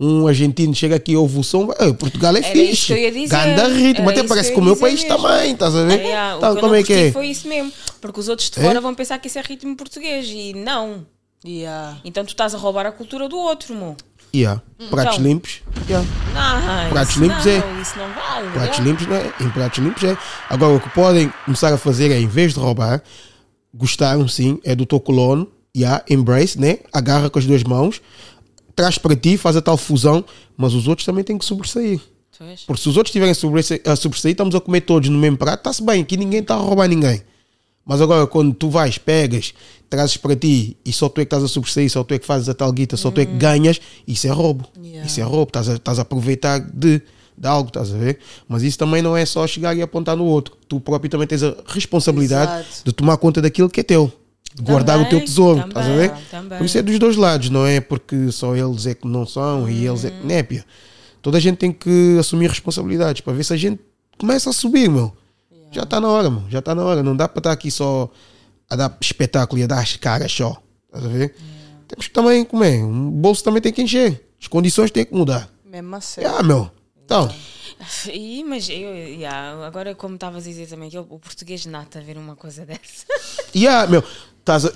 Um 0.00 0.28
argentino 0.28 0.72
chega 0.76 0.94
aqui 0.94 1.10
e 1.10 1.16
ouve 1.16 1.40
o 1.40 1.42
som, 1.42 1.66
vai, 1.66 1.76
"Ah, 1.80 1.92
Portugal 1.92 2.32
é 2.36 2.38
Era 2.38 2.52
fixe. 2.52 2.94
Ganda 3.26 3.66
ritmo, 3.66 4.08
até 4.08 4.22
parece 4.22 4.52
que 4.52 4.60
o 4.60 4.62
meu 4.62 4.76
país 4.76 5.02
mesmo. 5.02 5.16
também, 5.18 5.52
estás 5.54 5.74
a 5.74 5.82
ver? 5.84 6.00
É, 6.02 6.34
o 6.34 6.38
Então, 6.38 6.54
como 6.54 6.74
é 6.76 6.78
não 6.78 6.84
que 6.86 6.92
é? 6.92 7.10
foi 7.10 7.26
isso 7.26 7.48
mesmo. 7.48 7.72
Porque 8.00 8.20
os 8.20 8.28
outros 8.28 8.48
de 8.48 8.60
É? 8.60 8.62
fora 8.62 8.80
vão 8.80 8.94
pensar 8.94 9.18
que 9.18 9.26
isso 9.26 9.40
é 9.40 9.42
ritmo 9.42 9.74
português 9.76 10.28
e 10.28 10.52
não. 10.54 11.04
Yeah. 11.44 11.98
Então 12.04 12.24
tu 12.24 12.28
estás 12.28 12.54
a 12.54 12.58
roubar 12.58 12.86
a 12.86 12.92
cultura 12.92 13.28
do 13.28 13.36
outro, 13.36 13.74
mo. 13.74 13.96
Yeah. 14.32 14.62
Pratos 14.88 15.14
Então. 15.18 15.26
limpos, 15.26 15.62
yeah. 15.88 16.08
Não, 16.32 16.90
Pratos 16.90 17.10
isso 17.16 17.20
limpos 17.24 17.44
não, 17.44 17.52
é. 17.52 17.80
Isso 17.82 17.98
não 17.98 18.08
vale. 18.14 18.50
Pratos 18.52 18.78
limpos, 18.78 19.06
né? 19.08 19.32
Em 19.40 19.50
pratos 19.50 19.78
limpos 19.80 20.04
é. 20.04 20.16
Agora, 20.48 20.74
o 20.74 20.80
que 20.80 20.90
podem 20.90 21.32
começar 21.44 21.72
a 21.74 21.76
fazer 21.78 22.12
é, 22.12 22.20
em 22.20 22.28
vez 22.28 22.54
de 22.54 22.60
roubar, 22.60 23.02
gostaram 23.74 24.28
sim, 24.28 24.60
é 24.64 24.76
do 24.76 24.86
teu 24.86 25.00
colono, 25.00 25.48
yeah, 25.76 26.04
embrace, 26.08 26.58
né? 26.58 26.78
Agarra 26.92 27.30
com 27.30 27.38
as 27.38 27.46
duas 27.46 27.62
mãos, 27.62 28.00
traz 28.74 28.98
para 28.98 29.16
ti, 29.16 29.36
faz 29.36 29.56
a 29.56 29.62
tal 29.62 29.76
fusão, 29.76 30.24
mas 30.56 30.74
os 30.74 30.86
outros 30.86 31.04
também 31.04 31.24
têm 31.24 31.38
que 31.38 31.44
sobressair. 31.44 32.00
Porque 32.66 32.82
se 32.82 32.88
os 32.88 32.96
outros 32.96 33.10
estiverem 33.10 33.32
a 33.32 33.96
sobressair, 33.96 34.30
estamos 34.30 34.54
a 34.54 34.60
comer 34.60 34.82
todos 34.82 35.08
no 35.08 35.18
mesmo 35.18 35.36
prato, 35.36 35.60
está-se 35.60 35.82
bem, 35.82 36.02
aqui 36.02 36.16
ninguém 36.16 36.40
está 36.40 36.54
a 36.54 36.58
roubar 36.58 36.88
ninguém. 36.88 37.22
Mas 37.84 38.00
agora, 38.00 38.26
quando 38.26 38.54
tu 38.54 38.68
vais, 38.68 38.98
pegas, 38.98 39.54
trazes 39.88 40.16
para 40.18 40.36
ti 40.36 40.76
e 40.84 40.92
só 40.92 41.08
tu 41.08 41.20
é 41.20 41.24
que 41.24 41.26
estás 41.26 41.42
a 41.42 41.48
sobressair, 41.48 41.90
só 41.90 42.04
tu 42.04 42.12
é 42.12 42.18
que 42.18 42.26
fazes 42.26 42.48
a 42.48 42.54
tal 42.54 42.70
guita, 42.70 42.96
só 42.96 43.10
tu 43.10 43.20
é 43.20 43.24
que 43.24 43.32
ganhas, 43.32 43.80
isso 44.06 44.26
é 44.26 44.30
roubo. 44.30 44.68
Yeah. 44.80 45.06
Isso 45.06 45.20
é 45.20 45.22
roubo, 45.22 45.48
estás 45.48 45.68
a, 45.70 45.74
estás 45.76 45.98
a 45.98 46.02
aproveitar 46.02 46.60
de, 46.60 47.00
de 47.36 47.48
algo, 47.48 47.68
estás 47.68 47.92
a 47.92 47.96
ver? 47.96 48.18
Mas 48.46 48.62
isso 48.62 48.78
também 48.78 49.00
não 49.00 49.16
é 49.16 49.24
só 49.24 49.46
chegar 49.46 49.74
e 49.74 49.80
apontar 49.80 50.16
no 50.16 50.24
outro. 50.26 50.54
Tu 50.68 50.78
próprio 50.78 51.10
também 51.10 51.26
tens 51.26 51.42
a 51.42 51.56
responsabilidade 51.66 52.60
Exato. 52.60 52.82
de 52.84 52.92
tomar 52.92 53.16
conta 53.16 53.40
daquilo 53.40 53.70
que 53.70 53.80
é 53.80 53.82
teu. 53.82 54.12
Guardar 54.60 54.96
o 54.98 55.02
teu 55.02 55.10
Também, 55.10 55.24
tesouro, 55.26 55.68
estás 55.68 55.86
a 55.86 55.90
ver? 55.94 56.08
também, 56.10 56.24
também. 56.30 56.58
Por 56.58 56.64
isso 56.64 56.78
é 56.78 56.82
dos 56.82 56.98
dois 56.98 57.16
lados, 57.16 57.48
não 57.50 57.64
é 57.66 57.80
porque 57.80 58.32
só 58.32 58.56
eles 58.56 58.86
é 58.86 58.94
que 58.94 59.06
não 59.06 59.24
são 59.26 59.68
e 59.68 59.86
eles 59.86 60.04
é 60.04 60.10
que 60.10 60.26
népia. 60.26 60.64
Toda 61.22 61.36
a 61.38 61.40
gente 61.40 61.58
tem 61.58 61.70
que 61.72 62.16
assumir 62.18 62.48
responsabilidades 62.48 63.20
para 63.20 63.32
ver 63.32 63.44
se 63.44 63.52
a 63.52 63.56
gente 63.56 63.80
começa 64.18 64.50
a 64.50 64.52
subir, 64.52 64.88
meu. 64.90 65.12
Já 65.70 65.82
está 65.82 66.00
na 66.00 66.08
hora, 66.08 66.30
meu. 66.30 66.42
Já 66.48 66.58
está 66.60 66.74
na 66.74 66.82
hora. 66.82 67.02
Não 67.02 67.14
dá 67.14 67.28
para 67.28 67.40
estar 67.40 67.52
aqui 67.52 67.70
só 67.70 68.10
a 68.70 68.74
dar 68.76 68.96
espetáculo 69.00 69.60
e 69.60 69.64
a 69.64 69.66
dar 69.66 69.80
as 69.80 69.96
caras 69.96 70.32
só. 70.32 70.60
Estás 70.86 71.04
a 71.04 71.08
ver? 71.08 71.34
Temos 71.86 72.06
que 72.08 72.12
também, 72.14 72.44
como 72.44 72.64
é? 72.64 72.82
O 72.82 72.88
bolso 73.10 73.44
também 73.44 73.60
tem 73.62 73.72
que 73.72 73.82
encher. 73.82 74.24
As 74.40 74.46
condições 74.48 74.90
têm 74.90 75.04
que 75.04 75.14
mudar. 75.14 75.48
Mesmo 75.64 75.94
a 75.94 75.98
Ah, 75.98 76.00
sério. 76.00 76.44
meu. 76.44 76.70
Então, 77.04 77.30
E, 78.12 78.42
mas 78.44 78.68
eu, 78.68 78.74
yeah, 78.94 79.64
agora, 79.66 79.94
como 79.94 80.14
estavas 80.14 80.44
a 80.46 80.48
dizer 80.48 80.66
também, 80.66 80.90
que 80.90 80.98
o 80.98 81.02
o 81.08 81.18
português 81.18 81.64
nata 81.66 81.98
a 81.98 82.02
ver 82.02 82.16
uma 82.18 82.34
coisa 82.34 82.64
dessa. 82.66 83.06
yeah, 83.54 83.86
meu. 83.86 84.02
Estás 84.40 84.64
a... 84.66 84.72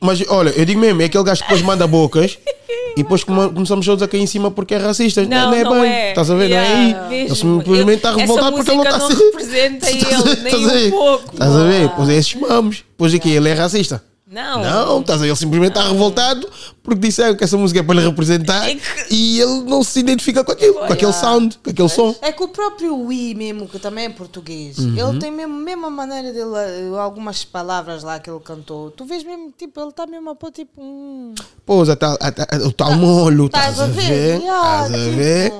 Mas 0.00 0.22
olha, 0.28 0.50
eu 0.50 0.64
digo 0.64 0.78
mesmo, 0.80 1.02
é 1.02 1.06
aquele 1.06 1.24
gajo 1.24 1.40
que 1.42 1.48
depois 1.48 1.62
manda 1.64 1.84
bocas 1.86 2.38
e 2.96 3.02
depois 3.02 3.24
come- 3.24 3.48
começamos 3.52 3.84
todos 3.84 4.00
a 4.02 4.06
cair 4.06 4.20
em 4.20 4.26
cima 4.26 4.48
porque 4.50 4.74
é 4.74 4.78
racista. 4.78 5.24
Não, 5.26 5.52
é 5.52 5.64
não 5.64 5.80
bem. 5.80 5.90
é. 5.90 6.08
Estás 6.10 6.30
a 6.30 6.34
ver? 6.36 6.50
Yeah, 6.50 6.68
não 6.70 6.76
é 6.76 6.84
aí. 6.84 7.14
Ele 7.20 7.28
mesmo. 7.30 7.36
simplesmente 7.58 7.96
está 7.96 8.14
revoltado 8.14 8.56
porque 8.56 8.70
ele 8.70 8.76
não 8.76 8.84
está 8.84 8.98
música 8.98 9.14
a 9.24 9.26
não 9.26 9.32
ser. 9.32 9.38
representa 9.38 9.90
Estás 9.90 10.12
a 10.14 10.30
ele, 10.30 10.36
ver? 10.36 10.42
nem 10.70 10.86
um 10.86 10.90
pouco. 10.90 11.32
Estás 11.32 11.56
a 11.56 11.64
ver? 11.64 11.88
Pois 11.96 12.08
é 12.10 12.14
esses 12.16 12.34
mamos. 12.36 12.84
Pois 12.96 13.12
aqui, 13.14 13.30
ele 13.30 13.48
é 13.48 13.54
racista. 13.54 14.04
Não. 14.30 14.60
Não, 14.62 15.00
estás 15.00 15.22
a? 15.22 15.26
Ele 15.26 15.34
simplesmente 15.36 15.70
está 15.70 15.88
revoltado 15.88 16.46
porque 16.82 17.00
disseram 17.00 17.34
que 17.34 17.42
essa 17.44 17.56
música 17.56 17.80
é 17.80 17.82
para 17.82 17.94
lhe 17.94 18.06
representar 18.06 18.68
É 18.68 18.74
que- 18.74 19.14
e 19.14 19.40
ele 19.40 19.62
não 19.62 19.82
se 19.82 19.98
identifica 20.00 20.44
com 20.44 20.52
aquilo, 20.52 20.74
com 20.74 20.92
aquele 20.92 21.12
sound, 21.14 21.58
com 21.64 21.70
aquele 21.70 21.88
som. 21.88 22.14
É 22.20 22.30
que 22.30 22.42
o 22.42 22.48
próprio 22.48 22.94
Wii 23.06 23.34
mesmo, 23.34 23.66
que 23.66 23.78
também 23.78 24.04
é 24.04 24.08
português, 24.10 24.76
Uhum. 24.78 24.96
ele 25.10 25.18
tem 25.18 25.30
mesmo 25.30 25.54
a 25.54 25.58
mesma 25.60 25.88
maneira 25.90 26.30
dele, 26.32 26.50
eh, 26.56 26.98
algumas 26.98 27.42
palavras 27.44 28.02
lá 28.02 28.18
que 28.20 28.28
ele 28.28 28.40
cantou. 28.40 28.90
Tu 28.90 29.04
vês 29.06 29.24
mesmo, 29.24 29.50
tipo, 29.56 29.80
ele 29.80 29.88
está 29.90 30.06
mesmo 30.06 30.28
a 30.28 30.34
pôr 30.34 30.50
tipo 30.52 30.82
um. 30.82 31.34
A- 31.66 32.66
o 32.66 32.72
tal 32.72 32.94
molho, 32.96 33.46
estás 33.46 33.80
a 33.80 33.86
ver? 33.86 34.40
Yeah, 34.40 34.86
Estás 34.86 34.92
a 34.92 35.04
tipo, 35.04 35.16
ver? 35.16 35.52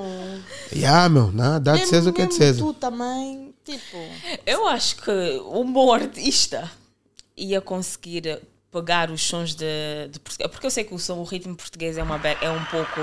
Yeah, 0.75 1.09
meu, 1.09 1.33
não, 1.33 1.59
dá 1.61 1.75
de 1.77 1.87
César 1.87 2.11
o 2.11 2.13
que 2.13 2.21
é 2.23 2.27
de 2.27 2.35
César. 2.35 2.63
Tu 2.63 2.75
também, 2.75 3.55
tipo. 3.65 3.97
Eu 4.45 4.67
acho 4.69 4.97
que 4.97 5.11
um 5.53 5.73
bom 5.73 5.91
artista 5.93 6.71
ia 7.37 7.61
conseguir 7.61 8.41
pegar 8.71 9.11
os 9.11 9.23
sons 9.23 9.55
de, 9.55 9.65
de 10.11 10.21
Portugal. 10.21 10.49
Porque 10.51 10.67
eu 10.67 10.71
sei 10.71 10.85
que 10.85 10.95
o 10.95 10.99
som, 10.99 11.15
o 11.15 11.25
ritmo 11.25 11.57
português 11.57 11.97
é, 11.97 12.03
uma, 12.03 12.21
é 12.43 12.51
um 12.51 12.63
pouco 12.65 13.01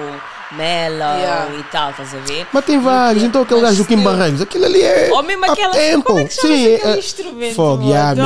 mellow 0.51 1.15
Yeah. 1.17 1.55
e 1.57 1.63
tal, 1.63 1.89
estás 1.91 2.13
a 2.13 2.19
ver? 2.19 2.45
Mas 2.53 2.65
tem 2.65 2.79
vários, 2.79 3.23
então 3.23 3.41
aquele 3.41 3.61
gajo 3.61 3.77
do 3.83 3.87
Kim 3.87 3.97
Barreiros, 4.03 4.41
aquilo 4.41 4.65
ali 4.65 4.81
é. 4.83 5.09
Ou 5.11 5.23
mesmo 5.23 5.43
aquela- 5.51 5.73
tempo. 5.73 6.03
como 6.03 6.19
é 6.19 6.25
que 6.25 6.33
Sim, 6.33 6.75
aquele 6.75 6.93
é- 6.93 6.99
instrumento? 6.99 7.55
Fogo, 7.55 7.83
Eu 7.83 7.89
yeah. 7.89 8.21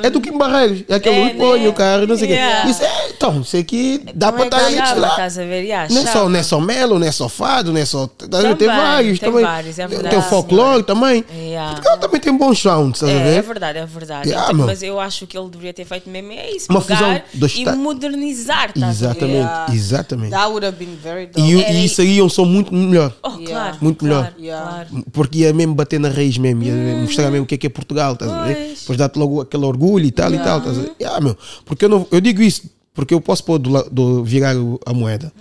É 0.02 0.10
do 0.10 0.20
Kim 0.20 0.36
Barreiros, 0.38 0.84
é 0.88 0.94
aquele 0.94 1.16
é, 1.20 1.30
que 1.30 1.36
põe 1.36 1.60
né? 1.62 1.68
o 1.68 1.72
carro, 1.72 2.06
não 2.06 2.16
sei 2.16 2.28
o 2.28 2.30
Yeah. 2.32 2.62
quê. 2.64 2.70
Isso 2.70 2.82
é, 2.84 3.08
então, 3.10 3.40
isso 3.40 3.56
aqui 3.56 4.02
dá 4.14 4.32
para 4.32 4.42
é 4.42 4.46
estar 4.46 4.64
ali 4.64 4.78
estás 4.78 5.38
a 5.38 5.42
ver? 5.44 5.62
Yeah, 5.62 5.92
Não 5.92 6.00
é, 6.02 6.06
só, 6.06 6.28
não 6.28 6.38
é 6.38 6.42
só 6.42 6.60
melo, 6.60 6.98
não 6.98 7.06
é 7.06 7.12
só 7.12 7.28
fado, 7.28 7.72
não 7.72 7.80
é 7.80 7.84
só. 7.84 8.06
Tem 8.06 8.68
vários 8.68 9.18
tem 9.18 9.28
também. 9.30 9.44
vários, 9.44 9.78
é 9.78 9.86
tem 9.86 9.98
o 9.98 10.02
verdade. 10.02 10.28
folclore 10.28 10.82
também. 10.82 11.24
Yeah. 11.32 11.72
Portugal 11.72 11.98
também 11.98 12.20
tem 12.20 12.36
bons 12.36 12.60
sounds, 12.60 13.02
estás 13.02 13.12
a 13.12 13.14
É, 13.14 13.28
é 13.28 13.34
ver? 13.34 13.42
verdade, 13.42 13.78
é 13.78 13.86
verdade. 13.86 14.30
Então, 14.30 14.54
mas 14.54 14.82
eu 14.82 14.98
acho 14.98 15.26
que 15.26 15.36
ele 15.36 15.48
deveria 15.50 15.72
ter 15.74 15.84
feito 15.84 16.08
mesmo 16.22 16.32
é 16.32 16.50
isso, 16.50 16.66
Uma 16.70 16.80
fusão 16.80 17.20
dos 17.34 17.54
e 17.56 17.64
modernizar, 17.76 18.72
ver? 18.74 18.86
Exatamente, 18.88 19.34
Yeah. 19.34 19.74
exatamente. 19.74 20.30
That 20.30 20.46
would 20.48 20.64
have 20.66 20.76
been 20.76 20.96
very 21.02 21.26
dope. 21.26 21.40
E, 21.40 21.54
e 21.54 21.84
isso 21.84 22.00
aí 22.00 22.18
é 22.18 22.22
um 22.22 22.28
som 22.28 22.44
muito 22.44 22.72
melhor. 22.72 23.12
Oh, 23.22 23.30
Yeah. 23.38 23.48
claro, 23.50 23.76
Muito 23.80 23.98
claro, 24.04 24.34
melhor. 24.38 24.86
Yeah. 24.86 24.86
Porque 25.12 25.38
ia 25.38 25.52
mesmo 25.52 25.74
bater 25.74 25.98
na 25.98 26.08
raiz 26.08 26.38
mesmo, 26.38 26.62
ia 26.62 26.72
mostrar 27.02 27.30
mesmo 27.30 27.44
o 27.44 27.46
que 27.46 27.56
é 27.56 27.58
que 27.58 27.66
é 27.66 27.70
Portugal, 27.70 28.12
estás 28.12 28.30
a 28.30 28.44
ver? 28.44 28.54
Pois. 28.54 28.80
Depois 28.80 28.98
dá-te 28.98 29.18
logo 29.18 29.40
aquele 29.40 29.64
orgulho 29.64 30.04
e 30.06 30.10
tal 30.10 30.32
e 30.32 30.38
tal, 30.38 30.58
estás 30.58 30.78
a 30.78 30.82
ver? 30.82 30.92
Yeah, 31.00 31.20
meu, 31.20 31.36
porque 31.64 31.84
eu, 31.84 31.88
não, 31.88 32.06
eu 32.10 32.20
digo 32.20 32.42
isso, 32.42 32.62
porque 32.92 33.12
eu 33.14 33.20
posso 33.20 33.42
pôr 33.44 33.58
do, 33.58 33.82
do 33.90 34.24
virar 34.24 34.54
a 34.86 34.92
moeda. 34.94 35.32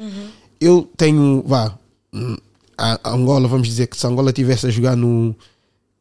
Eu 0.60 0.90
tenho, 0.98 1.44
vá, 1.46 1.78
hum, 2.14 2.38
a, 2.78 3.00
a 3.04 3.12
Angola, 3.14 3.48
vamos 3.48 3.68
dizer 3.68 3.88
que 3.88 3.98
se 3.98 4.06
a 4.06 4.10
Angola 4.10 4.30
estivesse 4.30 4.66
a 4.66 4.70
jogar 4.70 4.96
no, 4.96 5.36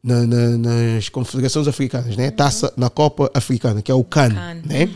na- 0.03 0.27
na- 0.27 0.57
nas 0.57 1.07
confederações 1.09 1.67
africanas, 1.67 2.15
né? 2.17 2.29
Taça 2.31 2.73
na 2.75 2.89
Copa 2.89 3.31
Africana, 3.33 3.81
que 3.81 3.91
é 3.91 3.95
o 3.95 4.03
CAN, 4.03 4.29
CAN. 4.33 4.61
né? 4.65 4.89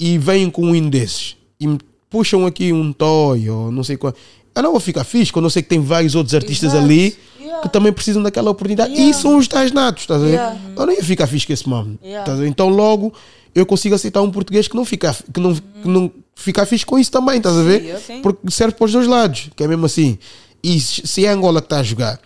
E 0.00 0.16
vêm 0.18 0.50
com 0.50 0.66
um 0.70 0.88
desses 0.88 1.36
e 1.60 1.66
me 1.66 1.78
puxam 2.08 2.46
aqui 2.46 2.72
um 2.72 2.92
toy 2.92 3.48
ou 3.50 3.70
não 3.70 3.84
sei 3.84 3.96
qual. 3.96 4.14
Eu 4.54 4.62
não 4.62 4.70
vou 4.70 4.80
ficar 4.80 5.04
fixe 5.04 5.32
quando 5.32 5.44
eu 5.46 5.50
sei 5.50 5.62
que 5.62 5.68
tem 5.68 5.80
vários 5.80 6.14
outros 6.14 6.34
artistas 6.34 6.70
Exato. 6.72 6.84
ali 6.84 7.16
Yeah. 7.40 7.62
que 7.62 7.68
também 7.68 7.92
precisam 7.92 8.22
daquela 8.22 8.50
oportunidade. 8.50 8.92
Yeah. 8.92 9.10
E 9.10 9.14
são 9.20 9.36
os 9.36 9.46
tais 9.46 9.70
natos, 9.72 10.04
estás 10.04 10.22
a 10.22 10.24
ver? 10.26 10.40
Eu 10.76 10.86
não 10.86 10.92
ia 10.94 11.02
ficar 11.04 11.26
fixe 11.26 11.46
com 11.46 11.52
esse 11.52 11.68
mano. 11.68 11.98
Yeah. 12.02 12.46
Então 12.46 12.68
logo 12.68 13.12
eu 13.54 13.66
consigo 13.66 13.94
aceitar 13.94 14.22
um 14.22 14.30
português 14.30 14.66
que 14.66 14.74
não 14.74 14.84
fica, 14.84 15.14
que 15.32 15.38
não, 15.40 15.54
que 15.54 15.88
não 15.88 16.10
fica 16.34 16.64
fixe 16.64 16.86
com 16.86 16.98
isso 16.98 17.10
também, 17.10 17.36
estás 17.36 17.56
a 17.56 17.62
ver? 17.62 17.98
Sim. 18.00 18.22
Porque 18.22 18.50
serve 18.50 18.74
para 18.74 18.84
os 18.86 18.92
dois 18.92 19.06
lados, 19.06 19.50
que 19.54 19.62
é 19.62 19.68
mesmo 19.68 19.84
assim. 19.86 20.18
E 20.62 20.80
se 20.80 21.26
é 21.26 21.28
Angola 21.28 21.60
que 21.60 21.66
está 21.66 21.80
a 21.80 21.82
jogar 21.82 22.18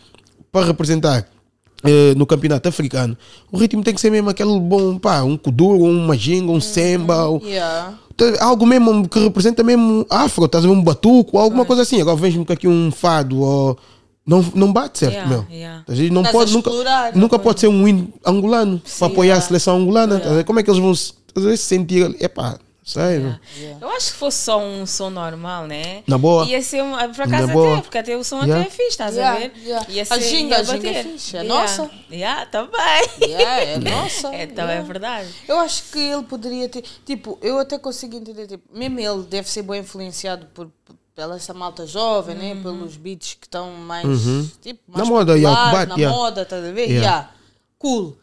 para 0.53 0.67
representar 0.67 1.27
no 2.17 2.27
campeonato 2.27 2.69
africano, 2.69 3.17
o 3.53 3.57
ritmo 3.57 3.83
tem 3.83 3.95
que 3.95 4.01
ser 4.01 4.11
mesmo 4.11 4.29
aquele 4.31 4.59
bom, 4.59 4.99
pá, 4.99 5.23
um 5.23 5.37
kuduro, 5.37 5.85
um 5.85 6.07
majinga, 6.07 6.51
um 6.51 6.61
semba, 6.61 7.29
um- 7.31 7.41
Yeah. 7.45 7.95
algo 8.41 8.67
mesmo 8.67 9.09
que 9.09 9.19
representa 9.21 9.63
mesmo 9.63 10.05
afro, 10.11 10.45
estás 10.47 10.65
a 10.65 10.69
ver? 10.69 10.75
Um 10.75 10.83
batuco, 10.83 11.39
alguma 11.39 11.65
coisa 11.65 11.83
assim. 11.83 12.01
Agora 12.01 12.17
vens-me 12.17 12.45
com 12.45 12.53
aqui 12.53 12.67
um 12.67 12.91
fado 12.91 13.41
ou. 13.41 13.79
Não, 14.27 14.45
não 14.55 14.71
bate 14.71 14.99
certo, 14.99 15.15
Yeah, 15.15 15.31
meu. 15.31 15.47
yeah. 15.51 15.85
Não 16.13 16.23
pode, 16.23 16.53
nunca, 16.53 16.69
explorar, 16.69 17.17
nunca 17.17 17.39
pode 17.39 17.61
ser 17.61 17.69
um 17.69 17.89
hino 17.89 18.13
angolano 18.27 18.83
para 18.99 19.07
apoiar 19.07 19.37
a 19.37 19.41
seleção 19.41 19.79
angolana. 19.79 20.21
Como 20.45 20.61
é 20.61 20.63
que 20.63 20.69
eles 20.71 20.81
vão 20.83 20.95
se, 20.95 21.15
sentir 21.57 22.05
ali? 22.05 22.17
Epá, 22.21 22.59
sei, 22.89 23.19
não. 23.19 23.39
Eu 23.81 23.89
acho 23.91 24.13
que 24.13 24.19
fosse 24.19 24.39
só 24.39 24.59
um 24.61 24.87
som 24.87 25.11
normal, 25.11 25.67
né? 25.67 26.03
Na 26.07 26.17
boa. 26.17 26.45
Ia 26.47 26.63
ser, 26.63 26.83
um, 26.83 26.93
por 26.93 27.27
Na 27.27 27.37
acaso 27.37 27.53
boa. 27.53 27.73
até, 27.75 27.83
porque 27.83 27.99
até 27.99 28.17
o 28.17 28.25
som 28.25 28.37
Yeah. 28.43 28.61
até 28.61 28.67
é 28.69 28.71
fixe, 28.71 28.89
estás 28.89 29.15
Yeah, 29.17 29.37
a 29.37 29.41
ver? 29.41 29.53
yeah. 29.65 29.87
Ia 29.91 30.03
A 30.03 30.07
ser, 30.07 30.21
ginga, 30.23 30.55
ia 30.57 30.61
a 30.61 30.65
ginga 30.65 30.91
é 30.91 31.03
fixe, 31.05 31.37
é 31.37 31.41
Yeah. 31.43 31.61
nossa. 31.61 31.91
Yeah, 32.11 32.47
também. 32.47 33.29
Yeah, 33.31 33.61
é 33.63 33.79
nossa. 33.91 34.35
Então 34.35 34.65
yeah. 34.65 34.75
é 34.75 34.83
verdade. 34.83 35.29
Eu 35.47 35.59
acho 35.61 35.85
que 35.93 35.99
ele 35.99 36.23
poderia 36.23 36.69
ter. 36.69 36.83
Tipo, 37.05 37.39
eu 37.43 37.59
até 37.59 37.79
consigo 37.79 38.17
entender. 38.17 38.47
Tipo, 38.47 38.65
mesmo 38.77 38.99
ele 38.99 39.23
deve 39.25 39.49
ser 39.51 39.63
bem 39.63 39.81
influenciado 39.81 40.47
por, 40.55 40.67
por- 40.85 40.97
pela 41.15 41.35
essa 41.37 41.53
malta 41.53 41.85
jovem, 41.87 42.37
né? 42.37 42.55
Pelos 42.63 42.97
beats 42.97 43.35
que 43.35 43.47
estão 43.47 43.73
mais. 43.73 44.07
Tipo, 44.63 44.81
mais 44.89 45.07
Na 45.09 45.15
moda, 45.15 45.37
yeah, 45.37 45.73
bate, 45.73 45.89
na 45.91 45.97
yeah. 45.97 46.17
moda, 46.17 46.43
estás 46.43 46.65
a 46.65 46.71
ver? 46.73 46.89
Yeah. 46.89 47.01
Yeah. 47.01 47.31
Cool. 47.79 48.17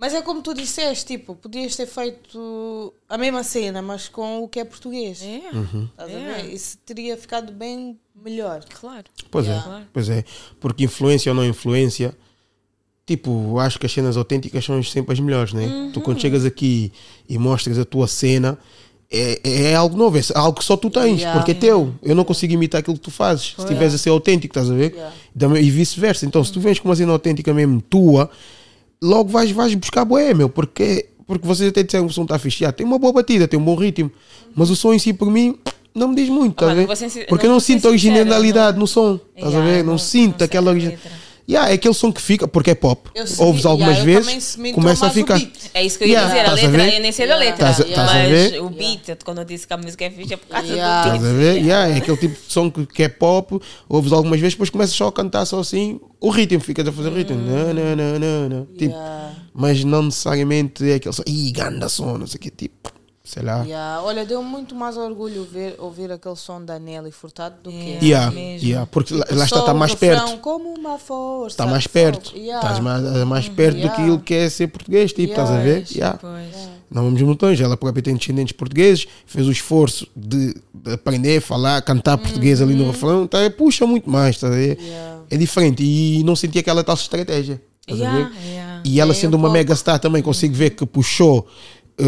Mas 0.00 0.14
é 0.14 0.22
como 0.22 0.40
tu 0.40 0.54
disseste, 0.54 1.04
tipo, 1.04 1.34
podias 1.34 1.76
ter 1.76 1.86
feito 1.86 2.94
a 3.06 3.18
mesma 3.18 3.42
cena, 3.44 3.82
mas 3.82 4.08
com 4.08 4.42
o 4.42 4.48
que 4.48 4.58
é 4.58 4.64
português. 4.64 5.20
É, 5.22 5.36
Estás 5.36 6.10
Yeah. 6.10 6.34
a 6.38 6.42
ver? 6.42 6.54
Isso 6.54 6.78
teria 6.86 7.16
ficado 7.18 7.52
bem 7.52 7.98
melhor. 8.24 8.64
claro. 8.80 9.04
Pois 9.30 9.46
Yeah. 9.46 9.80
é, 9.80 9.82
pois 9.92 10.08
é. 10.08 10.24
Porque 10.58 10.84
influência 10.84 11.30
ou 11.30 11.36
não 11.36 11.44
influência, 11.44 12.16
tipo, 13.06 13.58
acho 13.58 13.78
que 13.78 13.86
as 13.86 13.92
cenas 13.92 14.16
autênticas 14.16 14.64
são 14.64 14.82
sempre 14.82 15.12
as 15.12 15.20
melhores, 15.20 15.52
né? 15.52 15.90
Tu 15.92 16.00
quando 16.00 16.20
chegas 16.20 16.44
aqui 16.44 16.92
e 17.28 17.36
mostras 17.38 17.78
a 17.78 17.84
tua 17.84 18.06
cena, 18.08 18.58
é, 19.10 19.40
é 19.70 19.74
algo 19.74 19.96
novo, 19.96 20.16
é 20.16 20.22
algo 20.34 20.58
que 20.58 20.64
só 20.64 20.76
tu 20.76 20.88
tens, 20.88 21.18
Yeah. 21.20 21.38
porque 21.38 21.50
é 21.50 21.54
teu. 21.54 21.92
Eu 22.02 22.14
não 22.14 22.24
consigo 22.24 22.52
imitar 22.54 22.80
aquilo 22.80 22.96
que 22.96 23.02
tu 23.02 23.10
fazes. 23.10 23.54
Se 23.56 23.60
estiveres 23.62 23.92
a 23.94 23.98
ser 23.98 24.10
autêntico, 24.10 24.52
estás 24.52 24.70
a 24.70 24.74
ver? 24.74 24.92
Yeah. 24.94 25.60
E 25.60 25.70
vice-versa. 25.70 26.24
Então, 26.24 26.42
se 26.44 26.52
tu 26.52 26.58
vens 26.60 26.78
com 26.78 26.88
uma 26.88 26.96
cena 26.96 27.12
autêntica 27.12 27.52
mesmo 27.52 27.82
tua, 27.82 28.30
logo 29.02 29.30
vais, 29.30 29.50
vais 29.50 29.74
buscar 29.74 30.04
boé, 30.04 30.34
meu, 30.34 30.48
porque, 30.48 31.06
porque 31.26 31.46
vocês 31.46 31.68
até 31.70 31.82
disseram 31.82 32.06
que 32.06 32.10
o 32.12 32.14
som 32.14 32.22
está 32.22 32.38
fixe. 32.38 32.64
Ah, 32.64 32.72
tem 32.72 32.86
uma 32.86 32.98
boa 32.98 33.12
batida, 33.12 33.48
tem 33.48 33.58
um 33.58 33.64
bom 33.64 33.74
ritmo, 33.74 34.10
mas 34.54 34.70
o 34.70 34.76
som 34.76 34.92
em 34.92 34.98
si, 34.98 35.12
por 35.12 35.30
mim, 35.30 35.58
não 35.94 36.08
me 36.08 36.16
diz 36.16 36.28
muito, 36.28 36.64
Ah, 36.64 36.66
estás 36.66 36.70
a 36.70 36.74
mas 36.74 36.76
ver? 36.80 36.86
vou 36.86 36.96
ser 36.96 37.10
sin- 37.10 37.26
Porque 37.26 37.46
eu 37.46 37.48
não 37.48 37.54
não 37.54 37.60
vou 37.60 37.60
ser 37.60 37.72
sinto 37.74 37.86
a 37.86 37.90
originalidade 37.90 38.78
no 38.78 38.86
som, 38.86 39.18
estás 39.36 39.54
a 39.54 39.58
Yeah, 39.58 39.70
ver? 39.70 39.76
não- 39.78 39.84
Não 39.84 39.92
não 39.92 39.98
sinto 39.98 40.38
sei 40.38 40.44
aquela 40.46 40.70
originalidade. 40.70 41.14
Yeah, 41.50 41.70
é 41.70 41.74
aquele 41.74 41.94
som 41.94 42.12
que 42.12 42.20
fica, 42.22 42.46
porque 42.46 42.70
é 42.70 42.74
pop. 42.74 43.10
Ouves 43.38 43.66
algumas 43.66 43.98
yeah, 43.98 44.20
vezes, 44.20 44.56
começa 44.74 45.06
a 45.06 45.10
ficar. 45.10 45.40
É 45.74 45.84
isso 45.84 45.98
que 45.98 46.04
eu 46.04 46.08
ia 46.08 46.12
Yeah, 46.20 46.28
dizer, 46.28 46.40
a 46.40 46.42
estás 46.54 46.58
a 46.64 46.68
letra, 46.70 46.84
ver? 46.90 46.94
eu 46.96 47.00
nem 47.02 47.12
sei 47.12 47.26
da 47.26 47.36
letra. 47.36 47.70
Estás 47.70 47.80
a- 47.80 47.88
estás 47.90 48.10
a 48.10 48.14
mas 48.14 48.28
ver? 48.30 48.62
o 48.62 48.70
beat, 48.70 49.24
quando 49.24 49.38
eu 49.38 49.44
disse 49.44 49.66
que 49.66 49.72
a 49.72 49.76
música 49.76 50.04
é 50.04 50.10
fixe, 50.10 50.34
é 50.34 50.36
por 50.36 50.46
causa 50.48 50.66
Yeah. 50.68 51.02
do 51.10 51.16
Estás 51.16 51.22
beat. 51.22 51.34
a 51.34 51.38
ver? 51.38 51.56
Yeah, 51.60 51.94
é 51.94 51.96
aquele 51.98 52.16
tipo 52.16 52.34
de 52.46 52.52
som 52.52 52.70
que, 52.70 52.86
que 52.86 53.02
é 53.02 53.08
pop, 53.08 53.60
ouves 53.88 54.12
algumas 54.12 54.38
vezes, 54.38 54.54
depois 54.54 54.70
começas 54.70 54.94
só 54.94 55.08
a 55.08 55.12
cantar 55.12 55.44
só 55.44 55.58
assim, 55.58 55.98
o 56.20 56.30
ritmo, 56.30 56.60
ficas 56.60 56.86
a 56.86 56.92
fazer 56.92 57.08
o 57.08 57.14
ritmo. 57.14 57.36
Não, 57.36 57.74
não, 57.74 57.96
não, 57.96 58.18
não, 58.18 58.48
não. 58.48 58.66
Tipo, 58.66 58.84
Yeah. 58.94 59.32
mas 59.52 59.82
não 59.82 60.02
necessariamente 60.04 60.88
é 60.88 60.94
aquele 60.94 61.14
som, 61.14 61.22
ih, 61.26 61.50
ganda 61.50 61.88
som, 61.88 62.16
não 62.16 62.26
sei 62.28 62.36
o 62.36 62.40
que, 62.40 62.50
tipo, 62.50 62.92
sei 63.30 63.42
lá. 63.42 63.62
Yeah. 63.64 64.02
Olha, 64.02 64.24
deu 64.26 64.42
muito 64.42 64.74
mais 64.74 64.96
orgulho 64.96 65.44
ver, 65.44 65.76
ouvir 65.78 66.10
aquele 66.10 66.36
som 66.36 66.62
da 66.64 66.78
Nelly 66.78 67.10
Furtado 67.12 67.56
do 67.62 67.70
que. 67.70 67.76
Yeah. 67.76 68.04
Yeah, 68.06 68.30
mesmo. 68.32 68.68
yeah, 68.68 68.86
porque 68.90 69.14
lá, 69.14 69.24
Tipo, 69.24 69.38
lá 69.38 69.44
está, 69.44 69.58
está 69.60 69.74
mais 69.74 69.94
perto. 69.94 70.36
Como 70.38 70.74
uma 70.74 70.98
força. 70.98 71.54
Está 71.54 71.66
mais 71.66 71.86
perto. 71.86 72.36
Yeah. 72.36 72.60
Estás 72.66 72.80
mais, 72.80 73.02
mais 73.26 73.48
perto 73.48 73.76
Yeah. 73.76 73.96
daquilo 73.96 74.18
que 74.20 74.34
é 74.34 74.48
ser 74.50 74.66
português, 74.68 75.12
tipo, 75.12 75.30
estás 75.32 75.50
a 75.50 75.58
ver? 75.58 75.76
Pois, 75.84 75.90
Yeah. 75.92 76.18
pois. 76.20 76.70
Não 76.90 77.04
vamos 77.04 77.20
longe. 77.40 77.62
Ela 77.62 77.76
própria 77.76 78.02
tem 78.02 78.16
descendentes 78.16 78.52
portugueses, 78.52 79.06
fez 79.24 79.46
o 79.46 79.52
esforço 79.52 80.08
de, 80.16 80.54
de 80.74 80.92
aprender, 80.92 81.40
falar, 81.40 81.80
cantar 81.82 82.18
português 82.18 82.60
ali 82.60 82.74
no 82.74 82.86
refrão. 82.90 83.26
Tá, 83.28 83.38
puxa 83.56 83.86
muito 83.86 84.10
mais, 84.10 84.38
tá 84.38 84.48
a 84.48 84.50
ver? 84.50 84.76
Uhum. 84.78 84.84
Yeah. 84.86 85.20
É 85.30 85.36
diferente. 85.36 85.82
E 85.84 86.22
não 86.24 86.34
senti 86.34 86.58
aquela 86.58 86.82
tal 86.82 86.96
estratégia. 86.96 87.62
estás 87.82 88.00
a 88.00 88.04
Yeah, 88.04 88.28
ver? 88.28 88.46
yeah. 88.48 88.82
E 88.84 88.98
ela 89.00 89.12
É, 89.12 89.14
sendo 89.14 89.34
um 89.34 89.36
uma 89.36 89.42
pouco. 89.48 89.52
mega 89.52 89.76
star 89.76 89.98
também, 90.00 90.22
consigo 90.22 90.54
ver 90.54 90.70
que 90.70 90.84
puxou, 90.86 91.46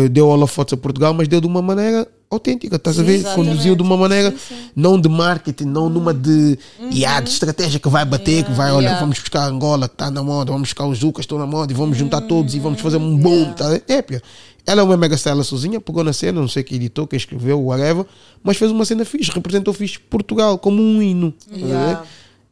deu 0.09 0.29
holofotes 0.29 0.75
a 0.75 0.77
Portugal, 0.77 1.13
mas 1.15 1.29
deu 1.29 1.41
de 1.41 1.47
uma 1.47 1.61
maneira 1.63 2.07
autêntica, 2.31 2.77
estás 2.77 2.99
a 2.99 3.03
ver? 3.03 3.17
Exatamente. 3.17 3.49
Conduziu 3.51 3.77
de 3.77 3.83
uma 3.83 3.97
maneira 3.97 4.35
não 4.75 4.99
de 4.99 5.09
marketing, 5.09 5.65
não 5.65 5.89
numa 5.91 6.15
de, 6.15 6.59
yeah, 6.91 7.21
de 7.21 7.29
estratégia 7.29 7.79
que 7.79 7.89
vai 7.91 8.05
bater, 8.07 8.45
que 8.45 8.53
vai, 8.53 8.69
olha, 8.71 8.77
Uhum. 8.77 8.81
Yeah. 8.83 9.01
vamos 9.01 9.19
buscar 9.19 9.47
Angola 9.49 9.87
que 9.89 9.95
está 9.95 10.11
na 10.11 10.23
moda, 10.23 10.51
vamos 10.51 10.69
buscar 10.69 10.87
os 10.87 10.99
Zucas 10.99 11.25
estão 11.25 11.37
na 11.39 11.47
moda 11.47 11.73
e 11.73 11.77
vamos 11.77 11.97
juntar 11.99 12.23
Uhum. 12.23 12.29
todos 12.29 12.55
e 12.55 12.59
vamos 12.59 12.81
fazer 12.81 12.97
um 12.97 13.17
boom, 13.17 13.53
tá 13.53 13.67
a 13.67 13.71
ver? 13.71 13.85
É, 13.87 14.01
pia. 14.01 14.23
Ela 14.65 14.81
é 14.81 14.85
uma 14.85 14.97
mega 14.97 15.17
star 15.17 15.33
ela 15.33 15.43
sozinha, 15.45 15.81
pegou 15.81 16.03
na 16.05 16.13
cena, 16.13 16.41
não 16.41 16.49
sei 16.49 16.63
quem 16.63 16.77
editou, 16.77 17.07
quem 17.07 17.17
escreveu, 17.17 17.61
whatever, 17.63 18.07
mas 18.43 18.57
fez 18.57 18.71
uma 18.71 18.85
cena 18.85 19.05
fixe, 19.05 19.31
representou 19.31 19.75
fixe 19.75 19.99
Portugal 19.99 20.57
como 20.57 20.81
um 20.81 21.03
hino. 21.03 21.35
ver? 21.51 21.59
Yeah. 21.59 22.05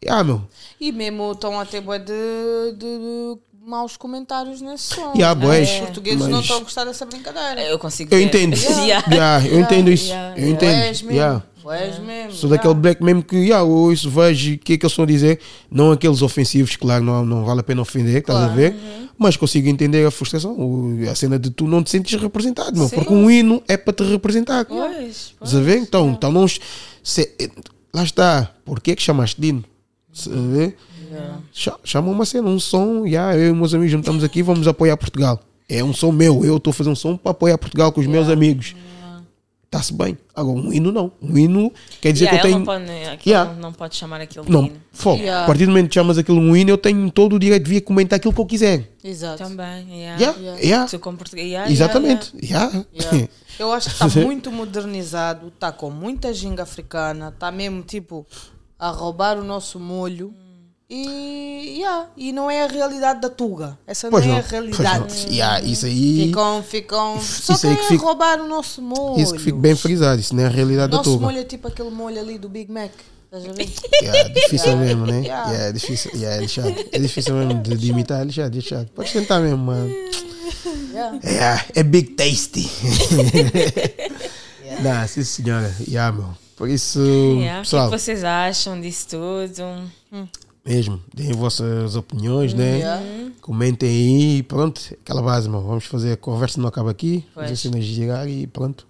Yeah, 0.03 0.25
meu. 0.25 0.43
E 0.81 0.93
mesmo 0.93 1.33
estão 1.33 1.59
a 1.61 1.65
ter 1.67 1.81
bué 1.83 1.99
de, 1.99 2.13
de, 2.73 2.79
de 2.79 3.37
maus 3.71 3.97
comentários 3.97 4.61
nesse 4.61 4.95
som. 4.95 5.13
Yeah, 5.15 5.35
boés, 5.35 5.71
Os 5.71 5.77
portugueses 5.79 6.21
mas- 6.21 6.29
não 6.29 6.41
estão 6.41 6.57
a 6.59 6.61
gostar 6.61 6.85
dessa 6.85 7.07
brincadeira. 7.07 7.63
Eu 7.63 7.79
consigo 7.79 8.13
Eu 8.15 8.19
ver. 8.19 8.25
entendo. 8.25 8.57
Yeah. 8.81 9.05
Yeah, 9.11 9.47
eu 9.47 9.61
entendo 9.61 9.91
isso. 9.91 10.09
yeah, 10.09 10.31
Eu 10.37 10.37
yeah. 10.49 10.53
Entendo. 10.55 10.79
mesmo. 10.81 11.11
Yeah. 11.13 11.43
Boés 11.63 11.99
mesmo. 11.99 12.33
Sou 12.33 12.49
daquele 12.51 12.75
black 12.75 13.05
mesmo 13.05 13.23
que, 13.23 13.37
yeah, 13.37 13.63
eu 13.65 13.69
ouço, 13.71 14.09
vejo 14.11 14.55
o 14.55 14.59
que 14.59 14.73
é 14.73 14.79
que 14.79 14.85
eles 14.85 14.93
estão 14.93 15.05
a 15.05 15.07
dizer. 15.07 15.39
Não 15.71 15.93
aqueles 15.93 16.23
ofensivos, 16.23 16.75
claro, 16.77 17.05
não, 17.05 17.25
não 17.25 17.45
vale 17.45 17.61
a 17.61 17.63
pena 17.63 17.83
ofender, 17.83 18.17
estás 18.17 18.39
a 18.39 18.43
Claro. 18.47 18.55
ver? 18.57 18.75
Mas 19.19 19.37
consigo 19.37 19.69
entender 19.69 20.05
a 20.07 20.11
frustração, 20.11 20.57
a 21.11 21.15
cena 21.15 21.39
de 21.39 21.51
tu 21.51 21.67
não 21.69 21.83
te 21.83 21.91
sentes 21.91 22.19
representado, 22.21 22.77
meu, 22.79 22.89
Sim. 22.89 22.97
porque 22.97 23.13
um 23.13 23.31
hino 23.31 23.63
é 23.69 23.77
para 23.77 23.93
te 23.93 24.03
representar. 24.05 24.65
Pois, 24.65 25.35
Estás 25.35 25.55
a 25.55 25.61
ver? 25.61 25.77
Então, 25.77 26.09
então 26.11 26.33
não, 26.33 26.47
se, 26.49 27.31
lá 27.93 28.03
está. 28.03 28.51
Por 28.65 28.81
que 28.81 28.93
é 28.93 28.97
que 28.97 29.03
chamaste 29.03 29.39
de 29.39 29.49
hino? 29.49 29.65
Estás 30.11 30.35
a 30.35 30.41
ver? 30.41 30.77
Cha- 31.53 31.79
Chama 31.85 32.11
uma 32.11 32.25
cena, 32.25 32.49
um 32.49 32.59
som, 32.61 33.05
yeah, 33.07 33.37
eu 33.37 33.51
e 33.51 33.53
meus 33.53 33.73
amigos 33.75 33.93
juntamos 33.93 34.23
aqui, 34.25 34.43
vamos 34.43 34.67
apoiar 34.69 34.97
Portugal. 34.97 35.41
É 35.69 35.83
um 35.85 35.93
som 35.95 36.11
meu, 36.11 36.45
eu 36.45 36.57
estou 36.57 36.71
a 36.71 36.75
fazer 36.75 36.91
um 36.91 36.97
som 36.97 37.17
para 37.17 37.31
apoiar 37.31 37.57
Portugal 37.59 37.93
com 37.93 38.01
os 38.01 38.07
meus 38.07 38.29
amigos. 38.29 38.75
Está-se 39.67 39.93
bem. 39.95 40.19
Agora, 40.35 40.59
um 40.59 40.73
hino 40.73 40.91
não. 40.91 41.13
Um 41.23 41.39
hino 41.39 41.73
quer 42.01 42.13
dizer 42.13 42.25
Yeah, 42.25 42.41
que 42.43 42.47
eu 42.49 42.51
tenho. 42.51 42.59
não 42.59 42.67
pode, 42.67 42.91
aquilo 43.07 43.23
Yeah. 43.33 43.53
não, 43.53 43.61
não 43.61 43.73
pode 43.73 43.95
chamar 43.95 44.21
aquilo 44.21 44.45
de 44.45 44.51
Não, 44.51 44.65
hino. 44.65 44.77
fogo. 44.91 45.19
Yeah. 45.23 45.45
A 45.45 45.47
partir 45.47 45.65
do 45.67 45.71
momento 45.71 45.89
que 45.91 45.95
chamas 45.95 46.19
aquilo 46.19 46.41
um 46.41 46.57
hino, 46.57 46.71
eu 46.71 46.77
tenho 46.77 47.09
todo 47.09 47.37
o 47.37 47.39
direito 47.39 47.63
de 47.67 47.71
vir 47.71 47.81
comentar 47.83 48.17
aquilo 48.17 48.35
que 48.35 48.41
eu 48.41 48.47
quiser. 48.47 48.91
Exato. 49.05 49.39
Também, 49.45 49.87
yeah. 50.01 50.19
Yeah, 50.21 50.39
Yeah. 50.41 50.61
yeah. 50.61 50.87
Tu 50.91 50.99
com 50.99 51.15
português. 51.15 51.47
Yeah, 51.47 51.71
Exatamente. 51.71 52.33
Yeah. 52.43 52.85
Yeah. 52.93 53.29
Eu 53.61 53.71
acho 53.73 53.91
que 53.91 54.05
está 54.05 54.09
muito 54.21 54.51
modernizado, 54.51 55.47
está 55.55 55.71
com 55.71 55.89
muita 55.89 56.35
ginga 56.35 56.65
africana, 56.65 57.29
está 57.29 57.53
mesmo 57.53 57.83
tipo 57.83 58.27
a 58.77 58.91
roubar 58.91 59.39
o 59.39 59.45
nosso 59.45 59.79
molho. 59.79 60.35
E, 60.93 61.77
yeah, 61.79 62.09
e 62.17 62.33
não 62.33 62.51
é 62.51 62.65
a 62.65 62.67
realidade 62.67 63.21
da 63.21 63.29
Tuga. 63.31 63.79
Essa 63.87 64.11
Pois 64.11 64.27
não, 64.27 64.35
é 64.35 64.39
a 64.41 64.43
realidade. 64.43 65.27
Yeah, 65.31 65.61
isso 65.63 65.87
aí. 65.87 66.27
Ficam, 66.27 66.63
ficam. 66.65 67.21
Só 67.21 67.53
Isso 67.55 67.67
aí 67.69 67.75
querem 67.77 67.89
fica- 67.91 68.05
roubar 68.05 68.41
o 68.41 68.49
nosso 68.49 68.83
molho. 68.83 69.21
Isso 69.23 69.33
que 69.35 69.39
fica 69.41 69.57
bem 69.57 69.77
frisado. 69.77 70.21
Isso 70.21 70.35
não 70.35 70.43
é 70.43 70.47
a 70.47 70.51
realidade 70.51 70.91
da 70.91 70.97
Nosso 70.97 71.13
Tuga. 71.13 71.27
molho 71.27 71.39
é 71.39 71.45
tipo 71.45 71.69
aquele 71.69 71.91
molho 71.91 72.19
ali 72.19 72.39
do 72.39 72.49
Big 72.49 72.73
Mac. 72.73 72.91
Estás 73.33 73.45
a 73.49 73.53
ver? 73.53 73.71
Yeah, 74.03 74.29
difícil 74.31 74.77
mesmo, 74.79 75.07
né? 75.07 75.21
Yeah. 75.21 75.51
Yeah, 75.51 75.69
é 75.69 75.73
difícil, 75.73 76.11
yeah, 76.15 76.37
é 76.37 76.41
lixado. 76.41 76.75
É 76.91 76.99
difícil 76.99 77.35
mesmo 77.37 77.63
de, 77.63 77.77
de 77.77 77.91
imitar, 77.91 78.23
é 78.23 78.25
lixado, 78.25 78.53
é 78.53 78.57
lixado. 78.57 78.91
Pode 78.93 79.13
tentar 79.13 79.39
mesmo, 79.39 79.59
mano. 79.59 79.89
Yeah. 80.93 81.19
Yeah, 81.25 81.65
é 81.77 81.83
big 81.85 82.15
tasty. 82.15 82.69
Não, 84.83 85.07
sim 85.07 85.23
senhora. 85.23 85.73
Yeah, 85.87 86.17
meu. 86.17 86.31
Por 86.57 86.69
isso, 86.69 86.99
Yeah. 87.01 87.61
O 87.61 87.63
que, 87.63 87.71
pessoal, 87.71 87.87
é 87.87 87.91
que 87.91 87.99
vocês 87.99 88.25
acham 88.25 88.81
disso 88.81 89.07
tudo? 89.11 89.91
Mesmo, 90.65 91.01
deem 91.15 91.33
vossas 91.33 91.97
opiniões, 91.97 92.55
né? 92.55 92.79
Yeah. 92.79 93.03
Comentem 93.41 93.89
aí 93.89 94.37
e 94.39 94.43
pronto. 94.43 94.81
Aquela 95.03 95.23
base, 95.23 95.49
meu. 95.49 95.61
Vamos 95.61 95.85
fazer 95.87 96.13
a 96.13 96.17
conversa, 96.17 96.61
não 96.61 96.69
acaba 96.69 96.91
aqui. 96.91 97.25
Pois. 97.35 97.47
Fazer 97.49 97.57
cenas 97.57 97.85
de 97.85 97.95
girar 97.95 98.29
e 98.29 98.47
pronto. 98.47 98.87